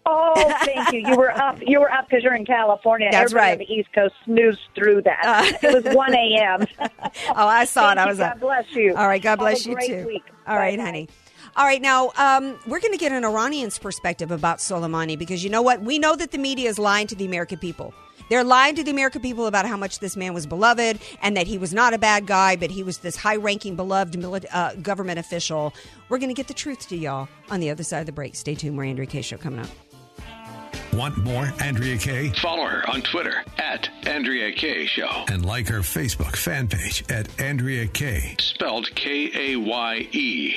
[0.04, 1.00] Oh, thank you.
[1.00, 1.58] You were up.
[1.64, 3.08] You were up because you're in California.
[3.12, 3.52] That's Everybody right.
[3.52, 5.20] on the East Coast snoozed through that.
[5.22, 6.66] Uh, it was one a.m.
[6.80, 7.98] oh, I saw it.
[7.98, 8.18] I was.
[8.18, 8.24] You.
[8.24, 8.96] God bless you.
[8.96, 9.22] All right.
[9.22, 10.06] God bless you too.
[10.06, 10.24] Week.
[10.46, 10.84] All right, Bye-bye.
[10.84, 11.08] honey.
[11.56, 15.50] All right, now um, we're going to get an Iranian's perspective about Soleimani because you
[15.50, 15.80] know what?
[15.82, 17.92] We know that the media is lying to the American people.
[18.28, 21.46] They're lying to the American people about how much this man was beloved and that
[21.46, 24.74] he was not a bad guy, but he was this high ranking, beloved mili- uh,
[24.76, 25.72] government official.
[26.08, 28.34] We're going to get the truth to y'all on the other side of the break.
[28.34, 28.74] Stay tuned.
[28.76, 29.68] More Andrea Kaye Show coming up.
[30.92, 32.30] Want more Andrea Kaye?
[32.40, 35.24] Follow her on Twitter at Andrea Kaye Show.
[35.28, 38.34] And like her Facebook fan page at Andrea Kaye.
[38.40, 40.56] Spelled K A Y E.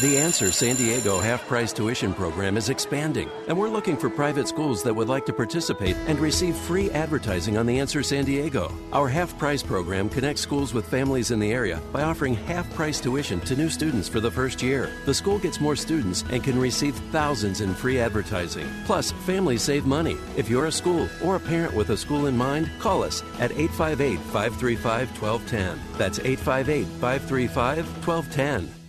[0.00, 4.48] The Answer San Diego half price tuition program is expanding, and we're looking for private
[4.48, 8.74] schools that would like to participate and receive free advertising on The Answer San Diego.
[8.92, 13.00] Our half price program connects schools with families in the area by offering half price
[13.00, 14.90] tuition to new students for the first year.
[15.04, 18.66] The school gets more students and can receive thousands in free advertising.
[18.86, 20.16] Plus, families save money.
[20.36, 23.52] If you're a school or a parent with a school in mind, call us at
[23.52, 25.98] 858 535 1210.
[25.98, 28.81] That's 858 535 1210.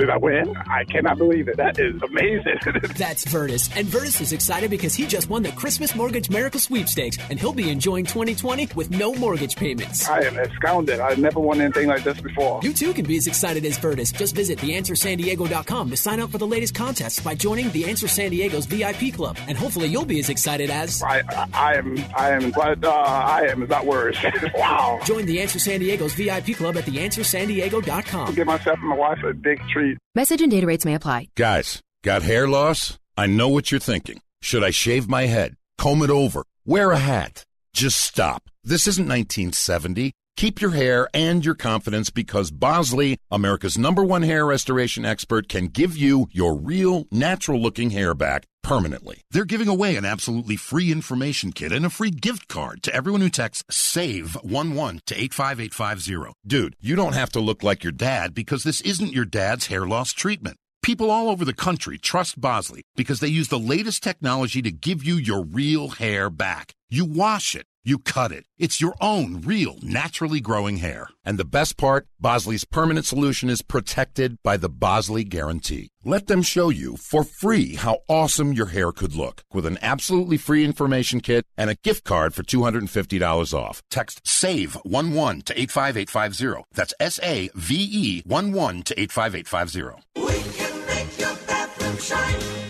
[0.00, 0.56] Did I win?
[0.56, 1.58] I cannot believe it.
[1.58, 2.58] That is amazing.
[2.96, 7.18] That's Vertus, and Vertus is excited because he just won the Christmas Mortgage Miracle Sweepstakes,
[7.28, 10.08] and he'll be enjoying 2020 with no mortgage payments.
[10.08, 11.00] I am astounded.
[11.00, 12.60] I've never won anything like this before.
[12.62, 14.10] You too can be as excited as Vertus.
[14.10, 18.30] Just visit theanswersandiego.com to sign up for the latest contests by joining The Answer San
[18.30, 21.98] Diego's VIP club, and hopefully you'll be as excited as I, I, I am.
[22.16, 22.54] I am.
[22.56, 23.68] Uh, I am.
[23.68, 24.16] Not words.
[24.54, 24.98] wow.
[25.04, 28.34] Join The Answer San Diego's VIP club at theanswersandiego.com.
[28.34, 29.89] Give myself and my wife a big treat.
[30.14, 31.28] Message and data rates may apply.
[31.36, 32.98] Guys, got hair loss?
[33.16, 34.20] I know what you're thinking.
[34.42, 37.44] Should I shave my head, comb it over, wear a hat?
[37.72, 38.44] Just stop.
[38.64, 40.12] This isn't 1970.
[40.36, 45.66] Keep your hair and your confidence because Bosley, America's number one hair restoration expert, can
[45.66, 49.22] give you your real, natural looking hair back permanently.
[49.30, 53.20] They're giving away an absolutely free information kit and a free gift card to everyone
[53.20, 56.32] who texts SAVE11 to 85850.
[56.46, 59.86] Dude, you don't have to look like your dad because this isn't your dad's hair
[59.86, 60.56] loss treatment.
[60.82, 65.04] People all over the country trust Bosley because they use the latest technology to give
[65.04, 66.72] you your real hair back.
[66.88, 67.66] You wash it.
[67.82, 68.44] You cut it.
[68.58, 71.08] It's your own real, naturally growing hair.
[71.24, 75.88] And the best part Bosley's permanent solution is protected by the Bosley Guarantee.
[76.04, 80.36] Let them show you for free how awesome your hair could look with an absolutely
[80.36, 83.80] free information kit and a gift card for $250 off.
[83.90, 86.64] Text SAVE11 to 85850.
[86.74, 90.02] That's S A V E 11 to 85850.
[90.16, 92.69] We can make your bathroom shine.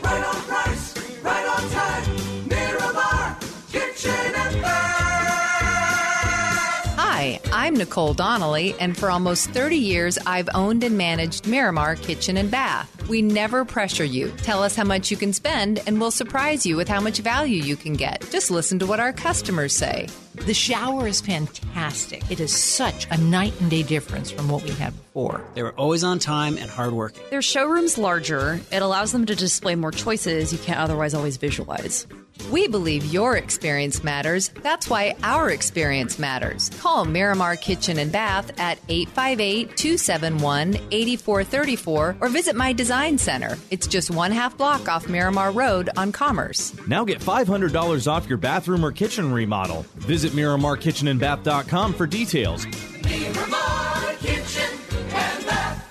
[7.60, 12.50] I'm Nicole Donnelly, and for almost 30 years, I've owned and managed Miramar Kitchen and
[12.50, 13.06] Bath.
[13.06, 14.30] We never pressure you.
[14.38, 17.62] Tell us how much you can spend, and we'll surprise you with how much value
[17.62, 18.26] you can get.
[18.30, 20.06] Just listen to what our customers say.
[20.46, 22.28] The shower is fantastic.
[22.30, 25.44] It is such a night and day difference from what we had before.
[25.54, 27.22] They were always on time and hardworking.
[27.28, 28.58] Their showroom's larger.
[28.72, 32.06] It allows them to display more choices you can't otherwise always visualize.
[32.50, 34.48] We believe your experience matters.
[34.62, 36.70] That's why our experience matters.
[36.80, 43.58] Call Miramar Kitchen and Bath at 858 271 8434 or visit my design center.
[43.70, 46.74] It's just one half block off Miramar Road on Commerce.
[46.88, 49.84] Now get $500 off your bathroom or kitchen remodel.
[49.96, 52.66] Visit MiramarKitchenandBath.com for details.
[53.04, 54.78] Miramar Kitchen
[55.12, 55.86] and Bath.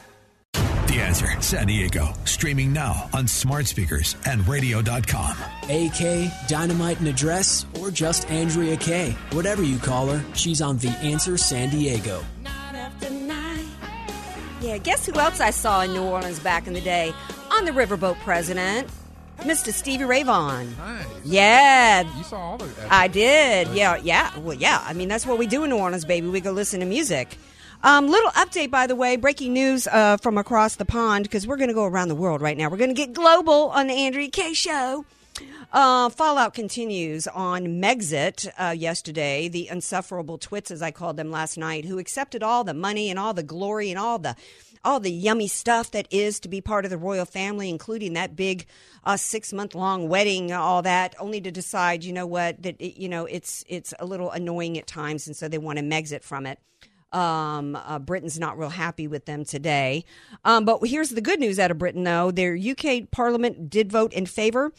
[0.88, 5.38] The Answer San Diego, streaming now on smart speakers and radio.com.
[5.70, 9.16] AK, Dynamite and Address, or just Andrea Kaye.
[9.32, 12.24] Whatever you call her, she's on The Answer San Diego.
[14.62, 17.14] Yeah, guess who else I saw in New Orleans back in the day?
[17.52, 18.90] On the Riverboat President,
[19.42, 19.72] Mr.
[19.72, 20.76] Stevie Ray Vaughan.
[20.78, 21.06] Nice.
[21.24, 22.18] Yeah.
[22.18, 22.92] You saw all of that.
[22.92, 23.70] I did.
[23.70, 24.38] Yeah, yeah.
[24.38, 24.84] Well, yeah.
[24.86, 26.28] I mean, that's what we do in New Orleans, baby.
[26.28, 27.38] We go listen to music.
[27.82, 31.56] Um, little update, by the way, breaking news uh, from across the pond because we're
[31.58, 32.70] going to go around the world right now.
[32.70, 35.06] We're going to get global on the Andrea Kaye Show.
[35.72, 41.60] Uh, fallout continues on Megxit uh, yesterday, the insufferable twits, as I called them last
[41.60, 44.36] night, who accepted all the money and all the glory and all the
[44.84, 48.36] all the yummy stuff that is to be part of the royal family, including that
[48.36, 48.66] big
[49.04, 53.00] uh, six month long wedding, all that, only to decide, you know what, that it,
[53.00, 56.24] you know it's it's a little annoying at times, and so they want to Megxit
[56.24, 56.58] from it.
[57.12, 60.06] Um, uh, Britain's not real happy with them today.
[60.46, 64.14] Um, but here's the good news out of Britain, though: their UK Parliament did vote
[64.14, 64.74] in favor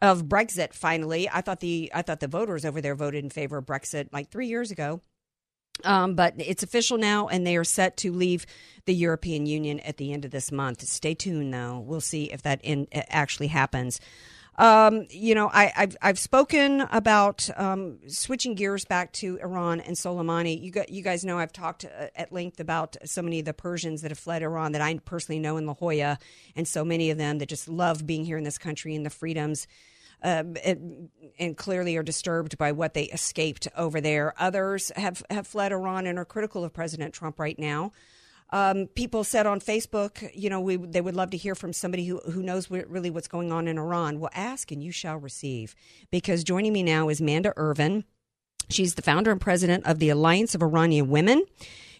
[0.00, 0.72] of Brexit.
[0.72, 4.08] Finally, I thought the I thought the voters over there voted in favor of Brexit
[4.12, 5.00] like three years ago.
[5.84, 8.46] Um, but it's official now, and they are set to leave
[8.86, 10.82] the European Union at the end of this month.
[10.82, 11.78] Stay tuned, though.
[11.78, 14.00] We'll see if that in, actually happens.
[14.58, 19.94] Um, you know, I, have I've spoken about um, switching gears back to Iran and
[19.94, 20.60] Soleimani.
[20.60, 23.54] You got, you guys know I've talked uh, at length about so many of the
[23.54, 26.18] Persians that have fled Iran that I personally know in La Jolla,
[26.56, 29.10] and so many of them that just love being here in this country and the
[29.10, 29.68] freedoms.
[30.20, 34.34] Um, and, and clearly are disturbed by what they escaped over there.
[34.36, 37.92] Others have, have fled Iran and are critical of President Trump right now.
[38.50, 42.06] Um, people said on Facebook, you know, we, they would love to hear from somebody
[42.06, 44.20] who, who knows what, really what's going on in Iran.
[44.20, 45.74] Well, ask and you shall receive.
[46.10, 48.04] Because joining me now is Manda Ervin.
[48.70, 51.44] She's the founder and president of the Alliance of Iranian Women.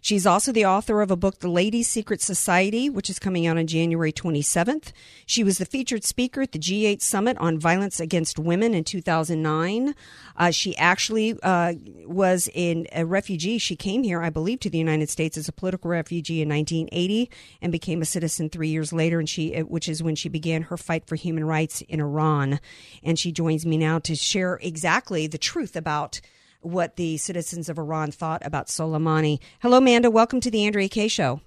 [0.00, 3.58] She's also the author of a book, The Ladies' Secret Society, which is coming out
[3.58, 4.92] on January 27th.
[5.26, 9.94] She was the featured speaker at the G8 Summit on Violence Against Women in 2009.
[10.36, 11.74] Uh, she actually uh,
[12.06, 13.58] was in a refugee.
[13.58, 17.30] She came here, I believe, to the United States as a political refugee in 1980
[17.60, 20.76] and became a citizen three years later, and she, which is when she began her
[20.76, 22.60] fight for human rights in Iran.
[23.02, 26.20] And she joins me now to share exactly the truth about
[26.60, 29.38] what the citizens of Iran thought about Soleimani.
[29.60, 30.10] Hello, Amanda.
[30.10, 31.40] Welcome to the Andrea Kaye Show.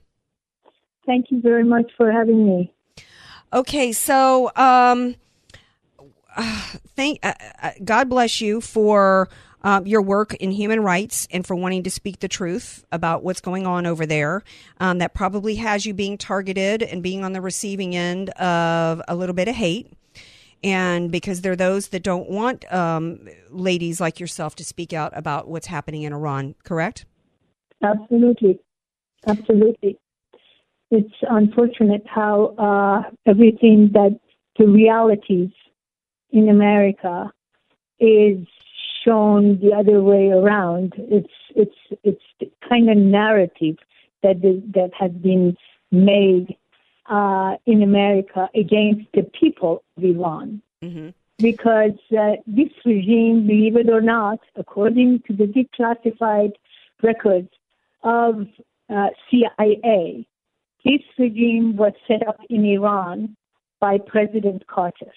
[1.06, 2.74] Thank you very much for having me.
[3.54, 5.16] Okay, so um,
[6.36, 6.62] uh,
[6.96, 9.30] thank uh, uh, God bless you for
[9.64, 13.42] um, your work in human rights and for wanting to speak the truth about what's
[13.42, 14.44] going on over there.
[14.80, 19.16] Um, that probably has you being targeted and being on the receiving end of a
[19.16, 19.92] little bit of hate.
[20.64, 25.12] And because there are those that don't want um, ladies like yourself to speak out
[25.16, 27.06] about what's happening in Iran, correct?
[27.84, 28.60] Absolutely.
[29.26, 29.98] Absolutely.
[30.92, 34.20] It's unfortunate how uh, everything that
[34.60, 35.50] the realities
[36.32, 37.32] in America
[38.00, 38.46] is
[39.04, 40.94] shown the other way around.
[40.98, 43.78] It's it's it's the kind of narrative
[44.22, 45.56] that is, that has been
[45.92, 46.56] made
[47.08, 50.62] uh, in America against the people of Iran.
[50.84, 51.10] Mm-hmm.
[51.38, 56.52] Because uh, this regime, believe it or not, according to the declassified
[57.02, 57.50] records
[58.04, 58.48] of
[58.90, 60.28] uh, CIA,
[60.86, 63.36] this regime was set up in Iran
[63.80, 65.12] by President Carter.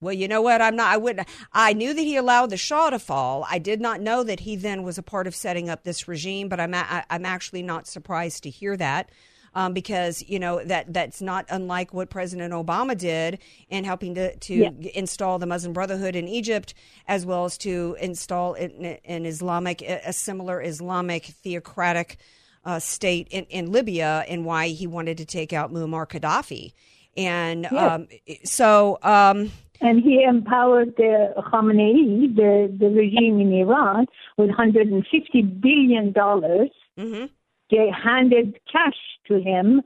[0.00, 0.62] Well, you know what?
[0.62, 0.92] I'm not.
[0.92, 1.26] I wouldn't.
[1.52, 3.44] I knew that he allowed the Shah to fall.
[3.50, 6.48] I did not know that he then was a part of setting up this regime.
[6.48, 9.10] But I'm a, I'm actually not surprised to hear that.
[9.58, 14.36] Um, because you know that that's not unlike what President Obama did in helping to,
[14.48, 14.70] to Yeah.
[14.94, 16.74] install the Muslim Brotherhood in Egypt,
[17.08, 22.18] as well as to install an, an Islamic, a similar Islamic theocratic
[22.64, 26.72] uh, state in, in Libya, and why he wanted to take out Muammar Gaddafi.
[27.16, 27.90] And Yes.
[27.92, 28.06] um,
[28.44, 29.50] so, um,
[29.80, 34.06] And he empowered the Khamenei, the, the regime in Iran,
[34.36, 36.70] with 150 billion dollars.
[36.96, 37.26] Mm-hmm.
[37.70, 38.96] They handed cash
[39.28, 39.82] to him,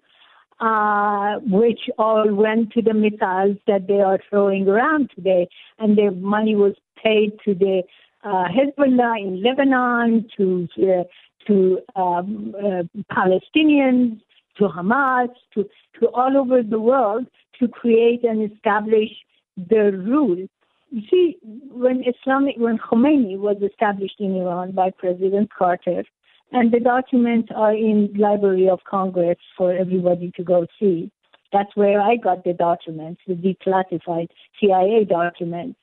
[0.61, 6.11] uh, which all went to the missiles that they are throwing around today, and the
[6.11, 7.83] money was paid to the
[8.25, 11.05] uh, Hezbollah in Lebanon, to uh,
[11.49, 14.21] to um, uh, Palestinians,
[14.59, 15.69] to Hamas, to
[15.99, 17.27] to all over the world
[17.59, 19.11] to create and establish
[19.57, 20.47] the rule.
[20.91, 26.05] You see, when Islamic, when Khomeini was established in Iran by President Carter,
[26.53, 31.11] and the documents are in Library of Congress for everybody to go see.
[31.53, 34.29] That's where I got the documents, the declassified
[34.61, 35.79] CIA documents.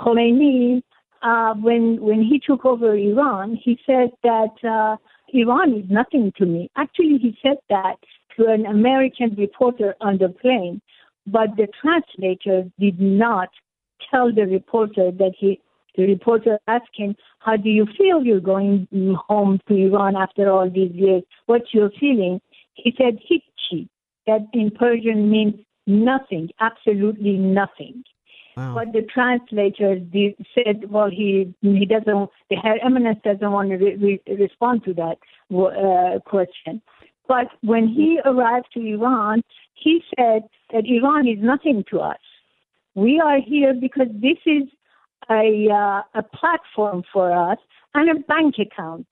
[0.00, 0.82] Khomeini,
[1.22, 4.96] uh, when when he took over Iran, he said that uh,
[5.32, 6.70] Iran is nothing to me.
[6.76, 7.96] Actually, he said that
[8.36, 10.80] to an American reporter on the plane,
[11.26, 13.48] but the translator did not
[14.10, 15.60] tell the reporter that he.
[15.96, 18.24] The reporter asked him, "How do you feel?
[18.24, 18.88] You're going
[19.28, 21.22] home to Iran after all these years.
[21.46, 22.40] What's your feeling?"
[22.74, 23.88] He said, "Hichi."
[24.26, 25.54] That in Persian means
[25.86, 28.04] nothing, absolutely nothing.
[28.56, 33.76] But the translator did, said, well, he he doesn't, the Her Eminence doesn't want to
[33.76, 35.18] re- re- respond to that
[35.52, 36.80] uh, question.
[37.26, 39.42] But when he arrived to Iran,
[39.74, 40.42] he said
[40.72, 42.20] that Iran is nothing to us.
[42.94, 44.62] We are here because this is
[45.30, 47.58] a uh, a platform for us
[47.94, 49.06] and a bank account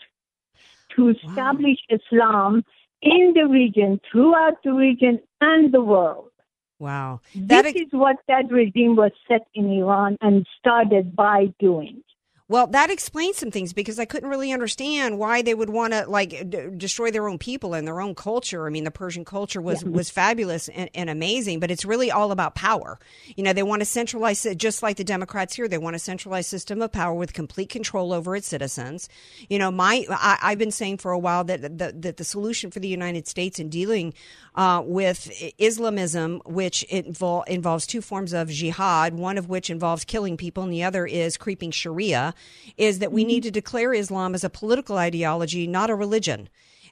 [0.97, 2.65] to establish Islam
[3.01, 6.31] in the region, throughout the region and the world.
[6.79, 7.21] Wow.
[7.35, 12.03] This is what that regime was set in Iran and started by doing.
[12.49, 16.05] Well, that explains some things because I couldn't really understand why they would want to
[16.07, 18.67] like d- destroy their own people and their own culture.
[18.67, 19.89] I mean, the Persian culture was Yeah.
[19.89, 22.99] was fabulous and, and amazing, but it's really all about power.
[23.37, 25.67] You know, they want to centralize it just like the Democrats here.
[25.67, 29.09] They want a centralized system of power with complete control over its citizens.
[29.49, 32.71] You know, my I, I've been saying for a while that the, that the solution
[32.71, 34.13] for the United States in dealing
[34.55, 40.37] uh, with Islamism, which invol- involves two forms of jihad, one of which involves killing
[40.37, 42.32] people, and the other is creeping Sharia,
[42.77, 46.49] is that we need to declare Islam as a political ideology, not a religion.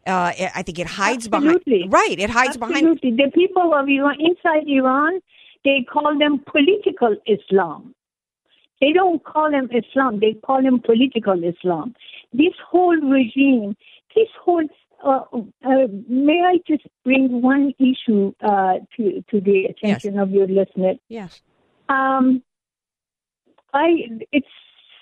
[0.07, 1.79] Uh, I think it hides Absolutely.
[1.79, 2.19] behind right.
[2.19, 3.17] It hides behind Absolutely.
[3.17, 5.21] The people of Iran, inside Iran,
[5.65, 7.95] they call them political Islam.
[8.81, 11.95] They don't call them Islam, they call them political Islam.
[12.33, 13.77] This whole regime,
[14.17, 14.65] this whole
[15.05, 20.47] uh, uh, may I just bring one issue uh, to to the attention of your
[20.47, 20.97] listeners?
[21.09, 21.41] Yes.
[21.89, 22.43] Um,
[23.73, 24.47] I it's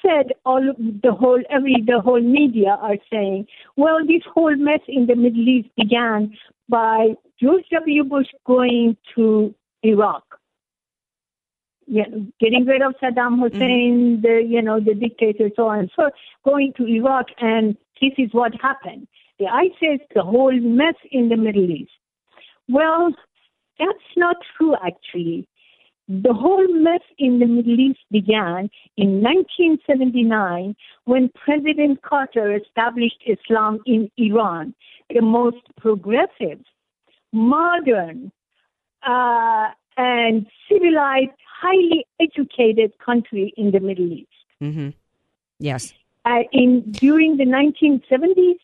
[0.03, 3.47] said all of the whole every the whole media are saying,
[3.77, 6.37] well, this whole mess in the Middle East began
[6.69, 8.05] by George W.
[8.05, 10.25] Bush going to Iraq.
[11.87, 12.05] Yeah,
[12.39, 13.43] getting rid of Saddam mm-hmm.
[13.43, 16.11] Hussein, the you know the dictator, so on and so,
[16.45, 19.09] going to Iraq, and this is what happened.
[19.39, 21.93] The ISIS, the whole mess in the Middle East.
[22.69, 23.15] Well,
[23.79, 25.49] that's not true actually.
[26.09, 33.81] The whole mess in the Middle East began in 1979 when President Carter established Islam
[33.85, 34.75] in Iran,
[35.11, 36.61] the most progressive
[37.31, 38.33] modern,
[39.07, 44.29] uh, and civilized, highly educated country in the Middle East.
[44.63, 44.91] Mm-hmm.
[45.59, 45.93] Yes.
[46.25, 48.59] Uh, in during the 1970s,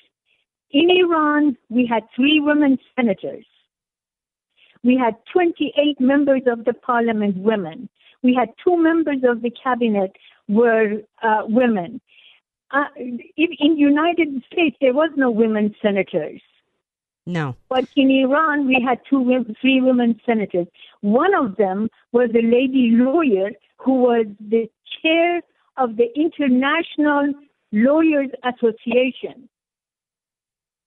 [0.70, 3.44] in Iran, we had three women senators.
[4.84, 7.88] We had 28 members of the parliament women.
[8.22, 10.12] We had two members of the cabinet
[10.48, 12.00] were uh, women.
[12.70, 16.40] Uh, in United States, there was no women senators.
[17.26, 17.56] No.
[17.68, 20.66] But in Iran, we had two, three women senators.
[21.00, 24.68] One of them was a lady lawyer who was the
[25.02, 25.40] chair
[25.76, 27.32] of the International
[27.72, 29.48] Lawyers Association.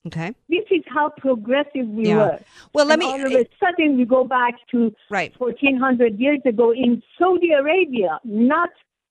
[0.07, 0.33] Okay.
[0.49, 2.15] This is how progressive we Yeah.
[2.17, 2.39] were.
[2.73, 5.33] Well, let And me- All of a sudden, we go back to right.
[5.39, 8.69] 1400 years ago in Saudi Arabia, not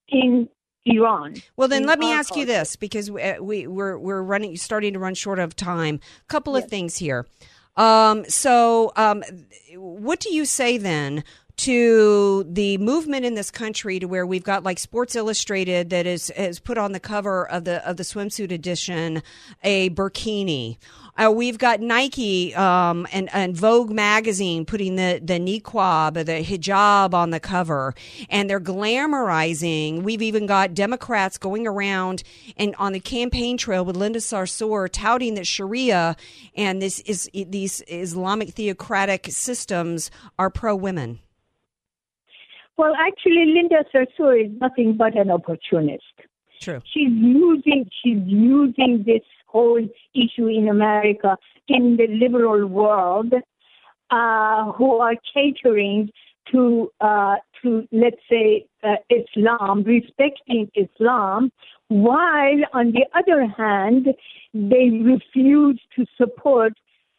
[0.09, 0.49] in
[0.87, 1.35] Iran.
[1.57, 4.99] Well, then let me ask you this because we, we we're we're running starting to
[4.99, 6.01] run short of time.
[6.23, 7.27] A couple of things here.
[7.77, 9.23] Um, so, um,
[9.75, 11.25] what do you say then
[11.57, 16.31] to the movement in this country to where we've got like Sports Illustrated that is
[16.37, 19.23] has put on the cover of the of the swimsuit edition
[19.63, 20.77] a burkini.
[21.19, 27.15] Uh, we've got Nike um, and, and Vogue magazine putting the, the niqab, the hijab
[27.15, 27.95] on the cover,
[28.29, 30.03] and they're glamorizing.
[30.03, 32.23] We've even got Democrats going around
[32.59, 36.17] and on the campaign trail with Linda Sarsour touting that Sharia
[36.55, 41.21] and this is these Islamic theocratic systems are pro women.
[42.77, 46.05] Well, actually, Linda Sarsour is nothing but an opportunist.
[46.61, 46.81] True.
[46.93, 51.37] She's using she's using this whole issue in America
[51.69, 53.33] in the liberal world,
[54.11, 56.11] uh, who are catering
[56.53, 61.51] to uh, to let's say uh, Islam, respecting Islam,
[61.89, 64.09] while on the other hand
[64.55, 66.73] they refuse to support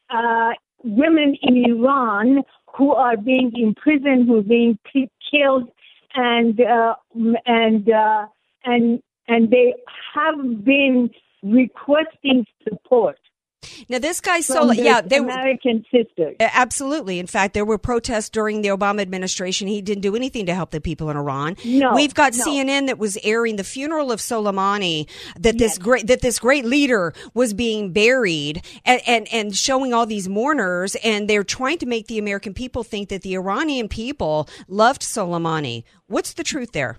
[0.09, 0.51] uh,
[0.83, 2.43] women in Iran
[2.77, 5.69] who are being imprisoned, who are being ki- killed,
[6.15, 6.95] and uh,
[7.45, 8.27] and uh,
[8.65, 9.73] and and they
[10.13, 11.09] have been
[11.43, 13.19] requesting support.
[13.89, 16.35] Now this guy their yeah, they American sisters.
[16.39, 17.19] Absolutely.
[17.19, 19.67] In fact, there were protests during the Obama administration.
[19.67, 21.55] He didn't do anything to help the people in Iran.
[21.65, 22.45] No, We've got no.
[22.45, 27.13] CNN that was airing the funeral of Soleimani that this great that this great leader
[27.33, 32.07] was being buried and, and and showing all these mourners and they're trying to make
[32.07, 35.83] the American people think that the Iranian people loved Soleimani.
[36.07, 36.97] What's the truth there?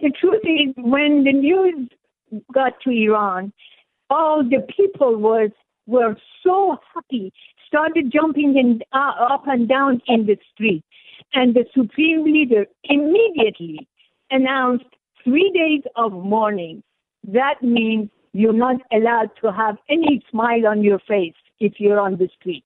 [0.00, 1.88] The truth is, when the news
[2.52, 3.52] got to Iran,
[4.10, 5.50] all the people was
[5.86, 7.32] were so happy,
[7.66, 10.84] started jumping in, uh, up and down in the street,
[11.34, 13.88] and the supreme leader immediately
[14.30, 14.84] announced
[15.24, 16.82] three days of mourning.
[17.26, 22.16] That means you're not allowed to have any smile on your face if you're on
[22.16, 22.64] the street.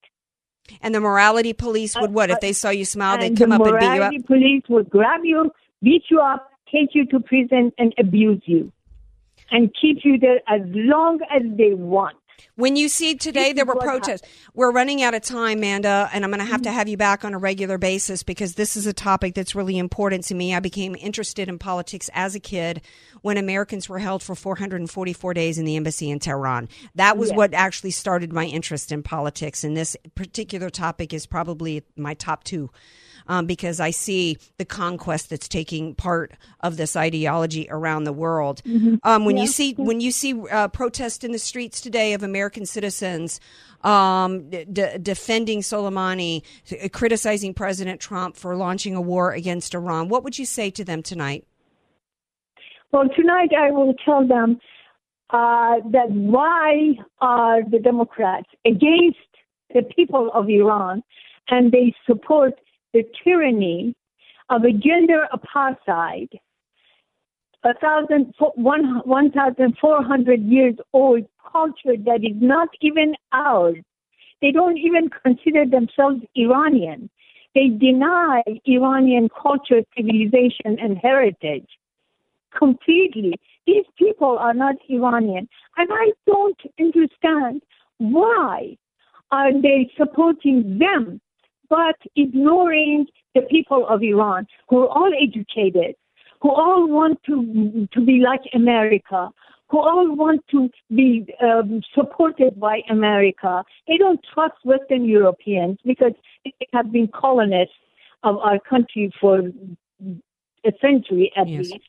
[0.80, 3.18] And the morality police would what if they saw you smile?
[3.18, 4.12] They'd come the up and beat you up.
[4.12, 5.51] The morality police would grab you,
[5.82, 8.72] beat you up, take you to prison, and abuse you,
[9.51, 12.16] and keep you there as long as they want.
[12.57, 14.26] When you see today, there were protests.
[14.53, 16.76] We're running out of time, Manda, and I'm going to have to Mm-hmm.
[16.78, 20.24] have you back on a regular basis because this is a topic that's really important
[20.24, 20.55] to me.
[20.55, 22.82] I became interested in politics as a kid
[23.20, 26.68] when Americans were held for 444 days in the embassy in Tehran.
[26.97, 27.36] That was Yes.
[27.36, 32.43] what actually started my interest in politics, and this particular topic is probably my top
[32.45, 32.70] two.
[33.28, 38.62] Um, because I see the conquest that's taking part of this ideology around the world.
[38.64, 38.96] Mm-hmm.
[39.04, 42.66] Um, when you see when you see uh, protests in the streets today of American
[42.66, 43.40] citizens
[43.82, 46.42] um, defending Soleimani,
[46.92, 51.02] criticizing President Trump for launching a war against Iran, what would you say to them
[51.02, 51.44] tonight?
[52.92, 54.60] Well, tonight I will tell them
[55.30, 59.18] uh, that why are the Democrats against
[59.72, 61.02] the people of Iran
[61.48, 62.52] and they support
[62.93, 63.95] the tyranny
[64.51, 66.28] of a gender apartheid,
[67.64, 73.76] a thousand, one, 1,400 years old culture that is not even ours.
[74.40, 77.09] They don't even consider themselves Iranian.
[77.55, 81.68] They deny Iranian culture, civilization, and heritage
[82.57, 83.34] completely.
[83.66, 85.49] These people are not Iranian.
[85.76, 87.62] And I don't understand
[87.99, 88.76] why
[89.30, 91.20] are they supporting them
[91.72, 95.94] but ignoring the people of Iran who are all educated,
[96.42, 99.20] who all want to to be like America,
[99.70, 100.68] who all want to
[101.00, 101.10] be
[101.48, 103.64] um, supported by America.
[103.88, 107.82] They don't trust Western Europeans because they have been colonists
[108.22, 109.36] of our country for
[110.70, 111.88] a century at least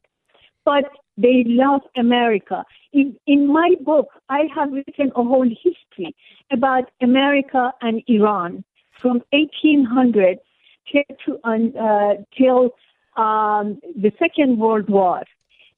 [0.66, 0.86] but
[1.18, 2.64] they love America.
[2.94, 6.16] In, in my book, I have written a whole history
[6.52, 8.64] about America and Iran
[9.02, 10.40] from 1800
[10.92, 12.72] till, to, uh, till
[13.22, 15.24] um, the Second World War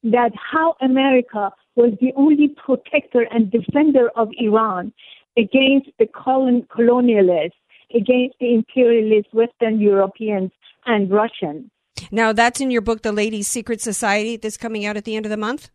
[0.04, 4.94] that how America was the only protector and defender of Iran
[5.38, 7.52] against the colon- colonialists,
[7.94, 10.52] against the imperialist Western Europeans
[10.86, 11.70] and Russians.
[12.12, 15.26] Now, that's in your book, The Ladies' Secret Society, that's coming out at the end
[15.26, 15.70] of the month?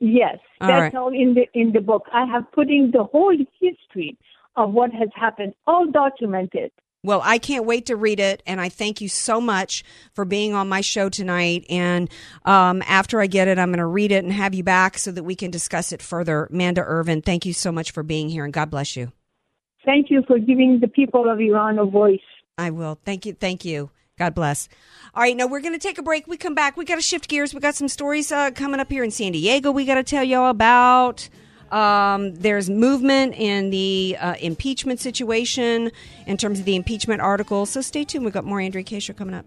[0.00, 0.94] Yes, All that's right.
[0.94, 2.06] all in the in the book.
[2.10, 4.16] I have put in the whole history
[4.60, 6.70] of what has happened, all documented.
[7.02, 9.82] Well, I can't wait to read it, and I thank you so much
[10.12, 11.64] for being on my show tonight.
[11.70, 12.10] And
[12.44, 15.10] um, after I get it, I'm going to read it and have you back so
[15.12, 16.46] that we can discuss it further.
[16.50, 19.12] Manda Ervin, thank you so much for being here, and God bless you.
[19.82, 22.20] Thank you for giving the people of Iran a voice.
[22.58, 22.98] I will.
[23.02, 23.32] Thank you.
[23.32, 23.90] Thank you.
[24.18, 24.68] God bless.
[25.14, 26.26] All right, now we're going to take a break.
[26.26, 26.76] We come back.
[26.76, 27.54] We got to shift gears.
[27.54, 29.70] We got some stories uh, coming up here in San Diego.
[29.70, 31.30] We got to tell y'all about.
[31.70, 35.92] Um, there's movement in the uh, impeachment situation
[36.26, 37.66] in terms of the impeachment article.
[37.66, 38.24] So stay tuned.
[38.24, 39.00] We've got more Andrea Kaye.
[39.00, 39.46] Coming up.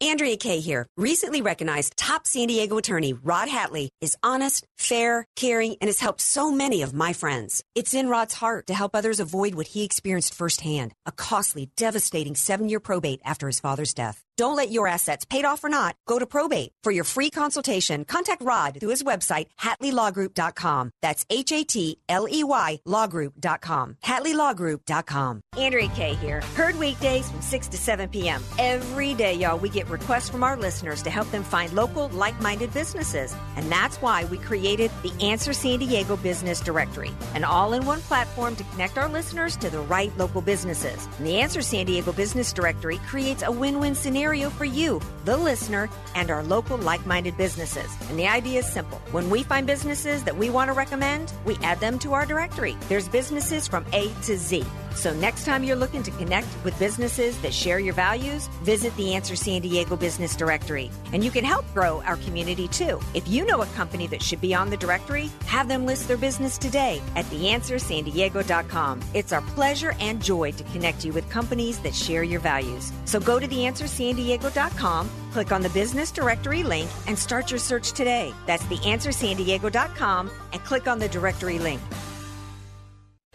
[0.00, 0.86] Andrea Kaye here.
[0.96, 6.22] Recently recognized top San Diego attorney Rod Hatley is honest, fair, caring, and has helped
[6.22, 7.62] so many of my friends.
[7.74, 12.34] It's in Rod's heart to help others avoid what he experienced firsthand a costly, devastating
[12.34, 14.22] seven year probate after his father's death.
[14.40, 16.72] Don't let your assets, paid off or not, go to probate.
[16.82, 20.92] For your free consultation, contact Rod through his website, HatleyLawGroup.com.
[21.02, 23.98] That's H A T L E Y LawGroup.com.
[24.02, 25.40] HatleyLawGroup.com.
[25.58, 26.40] Andrea Kaye here.
[26.56, 28.42] Heard weekdays from 6 to 7 p.m.
[28.58, 32.40] Every day, y'all, we get requests from our listeners to help them find local, like
[32.40, 33.34] minded businesses.
[33.56, 38.00] And that's why we created the Answer San Diego Business Directory, an all in one
[38.02, 41.08] platform to connect our listeners to the right local businesses.
[41.18, 45.36] And the Answer San Diego Business Directory creates a win win scenario for you, the
[45.36, 47.90] listener, and our local like minded businesses.
[48.08, 48.98] And the idea is simple.
[49.10, 52.76] When we find businesses that we want to recommend, we add them to our directory.
[52.88, 54.64] There's businesses from A to Z.
[54.94, 59.14] So next time you're looking to connect with businesses that share your values, visit the
[59.14, 60.90] Answer San Diego Business Directory.
[61.12, 63.00] And you can help grow our community too.
[63.14, 66.16] If you know a company that should be on the directory, have them list their
[66.16, 69.00] business today at theanswersandiego.com.
[69.14, 72.92] It's our pleasure and joy to connect you with companies that share your values.
[73.04, 78.34] So go to theanswersandiego.com, click on the business directory link, and start your search today.
[78.46, 81.80] That's theanswersandiego.com and click on the directory link.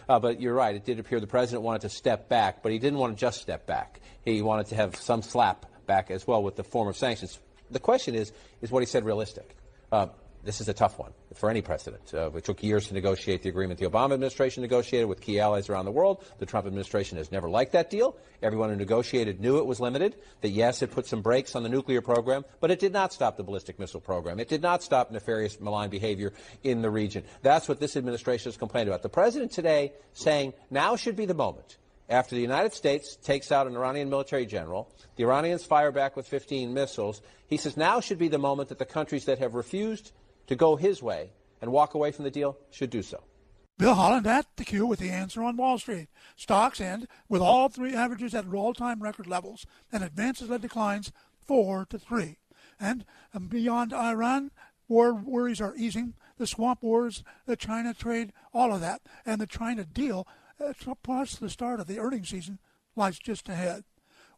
[0.07, 0.75] Uh, but you're right.
[0.75, 3.41] It did appear the president wanted to step back, but he didn't want to just
[3.41, 3.99] step back.
[4.23, 7.39] He wanted to have some slap back as well with the form of sanctions.
[7.71, 8.31] The question is,
[8.61, 9.55] is what he said realistic?
[9.91, 10.07] Uh,
[10.45, 12.13] this is a tough one for any president.
[12.13, 15.69] Uh, it took years to negotiate the agreement the Obama administration negotiated with key allies
[15.69, 16.23] around the world.
[16.37, 18.15] The Trump administration has never liked that deal.
[18.41, 21.69] Everyone who negotiated knew it was limited, that yes, it put some brakes on the
[21.69, 24.39] nuclear program, but it did not stop the ballistic missile program.
[24.39, 26.31] It did not stop nefarious, malign behavior
[26.63, 27.23] in the region.
[27.41, 29.01] That's what this administration has complained about.
[29.01, 31.77] The president today saying now should be the moment.
[32.07, 36.27] After the United States takes out an Iranian military general, the Iranians fire back with
[36.27, 37.21] 15 missiles.
[37.47, 40.11] He says now should be the moment that the countries that have refused
[40.47, 41.31] to go his way
[41.61, 43.23] and walk away from the deal should do so.
[43.77, 46.07] Bill Holland at the Q with the answer on Wall Street.
[46.37, 51.11] Stocks end with all three averages at all-time record levels, and advances led declines
[51.45, 52.37] four to three.
[52.79, 54.51] And um, beyond Iran,
[54.87, 56.13] war worries are easing.
[56.37, 60.25] The swamp wars, the China trade, all of that, and the China deal,
[60.63, 60.73] uh,
[61.03, 62.59] plus the start of the earnings season,
[62.95, 63.83] lies just ahead.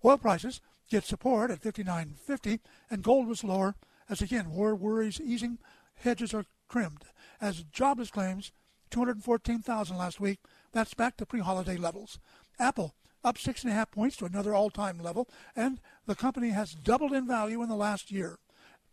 [0.03, 3.76] Oil prices get support at 59.50, and gold was lower
[4.10, 5.58] as again war worries easing.
[5.98, 7.04] Hedges are trimmed
[7.41, 8.52] as jobless claims
[8.91, 10.39] 214,000 last week.
[10.72, 12.20] That's back to pre-holiday levels.
[12.60, 16.74] Apple up six and a half points to another all-time level, and the company has
[16.74, 18.38] doubled in value in the last year.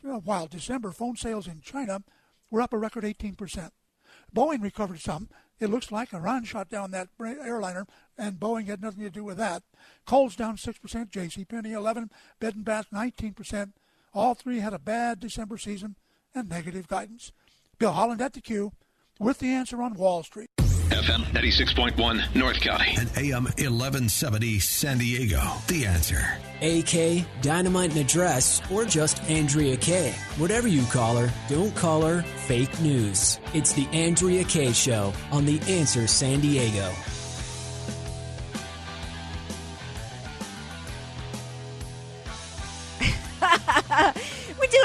[0.04, 2.02] Uh, While December phone sales in China
[2.50, 3.70] were up a record 18%.
[4.34, 5.28] Boeing recovered some.
[5.60, 7.86] It looks like Iran shot down that airliner,
[8.18, 9.62] and Boeing had nothing to do with that.
[10.04, 11.44] Kohl's down 6%, J.C.
[11.44, 13.72] Penney 11, Bed and Bath 19%.
[14.12, 15.96] All three had a bad December season
[16.34, 17.32] and negative guidance.
[17.78, 18.72] Bill Holland at the Q
[19.18, 20.50] with the answer on Wall Street.
[20.90, 22.94] FM 96.1 North County.
[22.98, 25.40] And AM 1170 San Diego.
[25.66, 26.38] The answer.
[26.62, 30.14] AK, Dynamite and Address, or just Andrea Kaye.
[30.36, 33.40] Whatever you call her, don't call her fake news.
[33.54, 36.92] It's the Andrea Kaye Show on The Answer San Diego.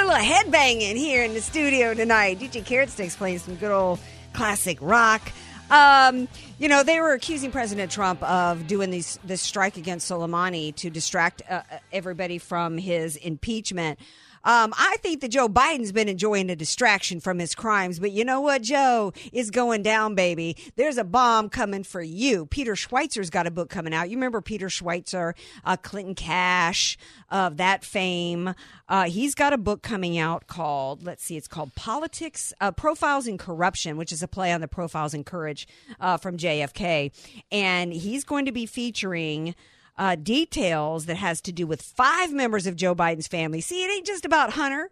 [0.09, 2.39] Little headbanging here in the studio tonight.
[2.39, 3.99] DJ Carrot Sticks playing some good old
[4.33, 5.21] classic rock.
[5.69, 10.73] Um, you know, they were accusing President Trump of doing these this strike against Soleimani
[10.77, 11.61] to distract uh,
[11.93, 13.99] everybody from his impeachment.
[14.43, 18.23] Um, I think that Joe Biden's been enjoying a distraction from his crimes, but you
[18.23, 19.13] know what, Joe?
[19.31, 20.55] is going down, baby.
[20.75, 22.45] There's a bomb coming for you.
[22.45, 24.09] Peter Schweizer's got a book coming out.
[24.09, 25.33] You remember Peter Schweizer,
[25.63, 26.97] uh, Clinton Cash
[27.29, 28.53] of that fame.
[28.87, 33.27] Uh, he's got a book coming out called, let's see, it's called Politics, uh, Profiles
[33.27, 35.67] in Corruption, which is a play on the profiles in courage
[35.99, 37.11] uh, from JFK.
[37.51, 39.55] And he's going to be featuring
[39.99, 43.59] uh, details that has to do with five members of Joe Biden's family.
[43.59, 44.89] See, it ain't just about Hunter,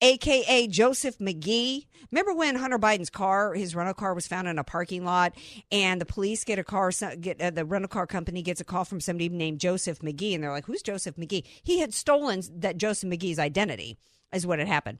[0.00, 1.86] aka Joseph McGee.
[2.12, 5.34] Remember when Hunter Biden's car, his rental car, was found in a parking lot,
[5.72, 8.84] and the police get a car, get uh, the rental car company gets a call
[8.84, 12.78] from somebody named Joseph McGee, and they're like, "Who's Joseph McGee?" He had stolen that
[12.78, 13.98] Joseph McGee's identity,
[14.32, 14.98] is what had happened.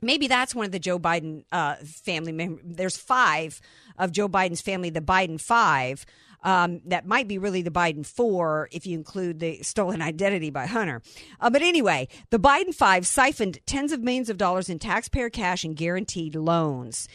[0.00, 2.62] Maybe that's one of the Joe Biden uh, family members.
[2.64, 3.60] There's five
[3.98, 6.06] of Joe Biden's family, the Biden five.
[6.42, 10.66] Um, that might be really the Biden four if you include the stolen identity by
[10.66, 11.02] Hunter.
[11.40, 15.64] Uh, but anyway, the Biden five siphoned tens of millions of dollars in taxpayer cash
[15.64, 17.08] and guaranteed loans.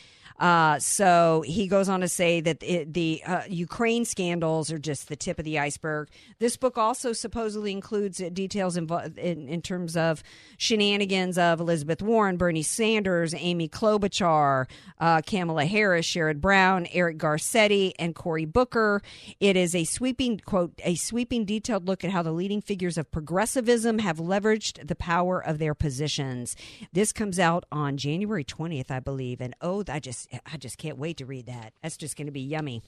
[0.44, 5.08] Uh, so he goes on to say that it, the uh, Ukraine scandals are just
[5.08, 6.10] the tip of the iceberg.
[6.40, 10.22] This book also supposedly includes uh, details in, in, terms of
[10.58, 14.66] shenanigans of Elizabeth Warren, Bernie Sanders, Amy Klobuchar,
[15.00, 19.02] uh, Kamala Harris, Sherrod Brown, Eric Garcetti, and Cory Booker.
[19.40, 23.10] It is a sweeping quote a sweeping detailed look at how the leading figures of
[23.12, 26.58] progressivism have leveraged the power of their positions.
[26.92, 30.98] This comes out on January 20th, I believe, and oh, I just I just can't
[30.98, 31.74] wait to read that.
[31.82, 32.82] That's just going to be yummy.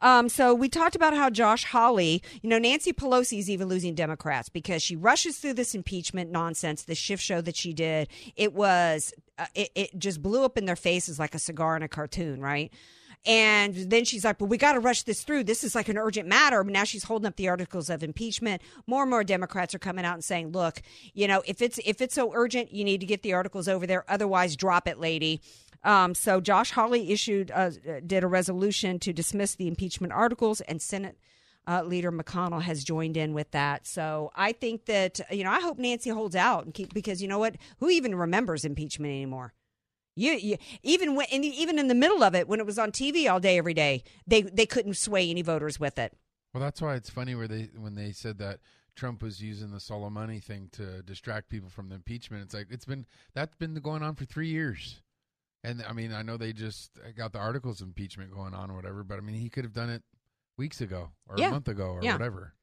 [0.00, 3.94] Um, so we talked about how Josh Hawley, you know, Nancy Pelosi is even losing
[3.94, 8.08] Democrats because she rushes through this impeachment nonsense, the shift show that she did.
[8.36, 11.82] It was, uh, it, it just blew up in their faces like a cigar in
[11.82, 12.70] a cartoon, right?
[13.24, 15.44] And then she's like, well, we got to rush this through.
[15.44, 16.62] This is like an urgent matter.
[16.62, 18.62] But Now she's holding up the articles of impeachment.
[18.86, 20.80] More and more Democrats are coming out and saying, look,
[21.12, 23.84] you know, if it's if it's so urgent, you need to get the articles over
[23.84, 24.04] there.
[24.08, 25.40] Otherwise, drop it, lady.
[25.86, 27.70] Um, so Josh Hawley issued uh,
[28.04, 31.16] did a resolution to dismiss the impeachment articles, and Senate
[31.68, 33.86] uh, Leader McConnell has joined in with that.
[33.86, 37.28] So I think that you know I hope Nancy holds out and keep because you
[37.28, 37.54] know what?
[37.78, 39.54] Who even remembers impeachment anymore?
[40.16, 42.90] You, you even when in, even in the middle of it when it was on
[42.90, 46.16] TV all day every day, they they couldn't sway any voters with it.
[46.52, 48.58] Well, that's why it's funny where they when they said that
[48.96, 52.42] Trump was using the Soleimani thing to distract people from the impeachment.
[52.42, 55.00] It's like it's been that's been going on for three years.
[55.66, 58.74] And I mean, I know they just got the articles of impeachment going on or
[58.76, 60.02] whatever, but I mean, he could have done it
[60.56, 61.48] weeks ago or Yeah.
[61.48, 62.12] a month ago or Yeah.
[62.12, 62.54] whatever.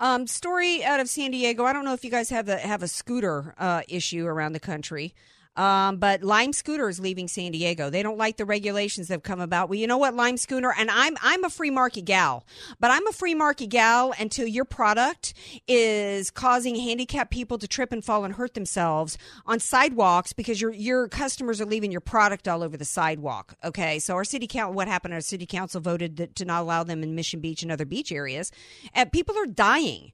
[0.00, 1.64] Um, story out of San Diego.
[1.64, 4.60] I don't know if you guys have a have a scooter uh, issue around the
[4.60, 5.14] country.
[5.58, 7.90] Um, but Lime Scooter is leaving San Diego.
[7.90, 9.68] They don't like the regulations that have come about.
[9.68, 12.46] Well, you know what, Lime Scooter, and I'm I'm a free market gal,
[12.78, 15.34] but I'm a free market gal until your product
[15.66, 20.72] is causing handicapped people to trip and fall and hurt themselves on sidewalks because your
[20.72, 23.54] your customers are leaving your product all over the sidewalk.
[23.64, 25.12] Okay, so our city council, what happened?
[25.12, 28.52] Our city council voted to not allow them in Mission Beach and other beach areas,
[28.94, 30.12] and people are dying.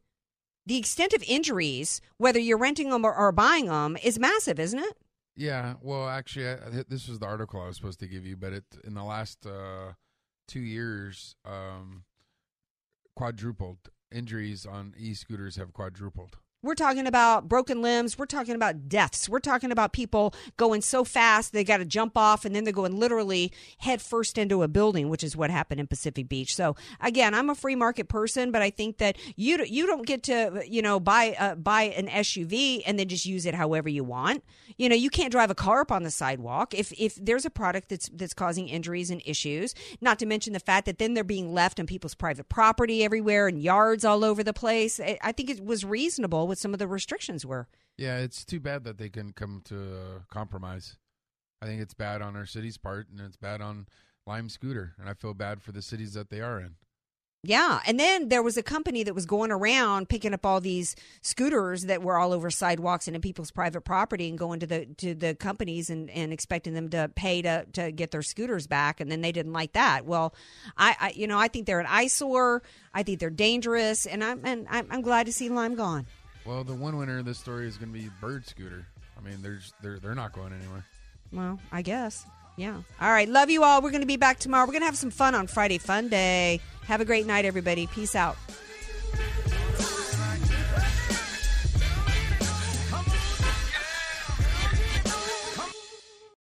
[0.67, 4.79] The extent of injuries, whether you're renting them or, or buying them, is massive, isn't
[4.79, 4.97] it?
[5.37, 8.53] Yeah, well, actually, I, this was the article I was supposed to give you, but
[8.53, 9.93] it in the last uh,
[10.47, 12.05] two years, um,
[13.17, 16.37] quadrupled injuries on e-scooters have quadrupled.
[16.65, 18.17] We're talking about broken limbs.
[18.17, 19.29] We're talking about deaths.
[19.29, 22.73] We're talking about people going so fast they got to jump off and then they're
[22.73, 26.57] going literally head first into a building, which is what happened in Pacific Beach.
[26.57, 30.23] So again, I'm a free market person, but I think that you you don't get
[30.23, 34.03] to you know buy uh, buy an SUV and then just use it however you
[34.03, 34.43] want.
[34.79, 37.51] You know, you can't drive a car up on the sidewalk if if there's a
[37.51, 39.75] product that's that's causing injuries and issues.
[40.01, 43.49] Not to mention the fact that then they're being left on people's private property everywhere
[43.49, 44.99] and yards all over the place.
[44.99, 47.67] I I think it was reasonable what some of the restrictions were.
[47.99, 50.99] Yeah, it's too bad that they can come to a compromise.
[51.61, 53.89] I think it's bad on our city's part, and it's bad on
[54.25, 56.77] Lime Scooter, and I feel bad for the cities that they are in.
[57.43, 60.95] Yeah, and then there was a company that was going around picking up all these
[61.23, 64.87] scooters that were all over sidewalks and in people's private property, and going to the
[64.99, 69.01] to the companies and, and expecting them to pay to to get their scooters back,
[69.01, 70.07] and then they didn't like that.
[70.07, 70.35] Well,
[70.77, 72.63] I, I you know I think they're an eyesore.
[72.95, 76.07] I think they're dangerous, and I'm and I'm, I'm glad to see Lime gone.
[76.45, 78.87] Well, the one winner of this story is going to be Bird Scooter.
[79.19, 80.85] I mean, they're they're they're not going anywhere.
[81.33, 82.27] Well, I guess.
[82.57, 82.83] Yeah.
[83.01, 83.29] All right.
[83.29, 83.83] Love you all.
[83.83, 84.65] We're going to be back tomorrow.
[84.65, 86.61] We're going to have some fun on Friday Fun Day.
[86.87, 87.87] Have a great night, everybody.
[87.89, 88.37] Peace out.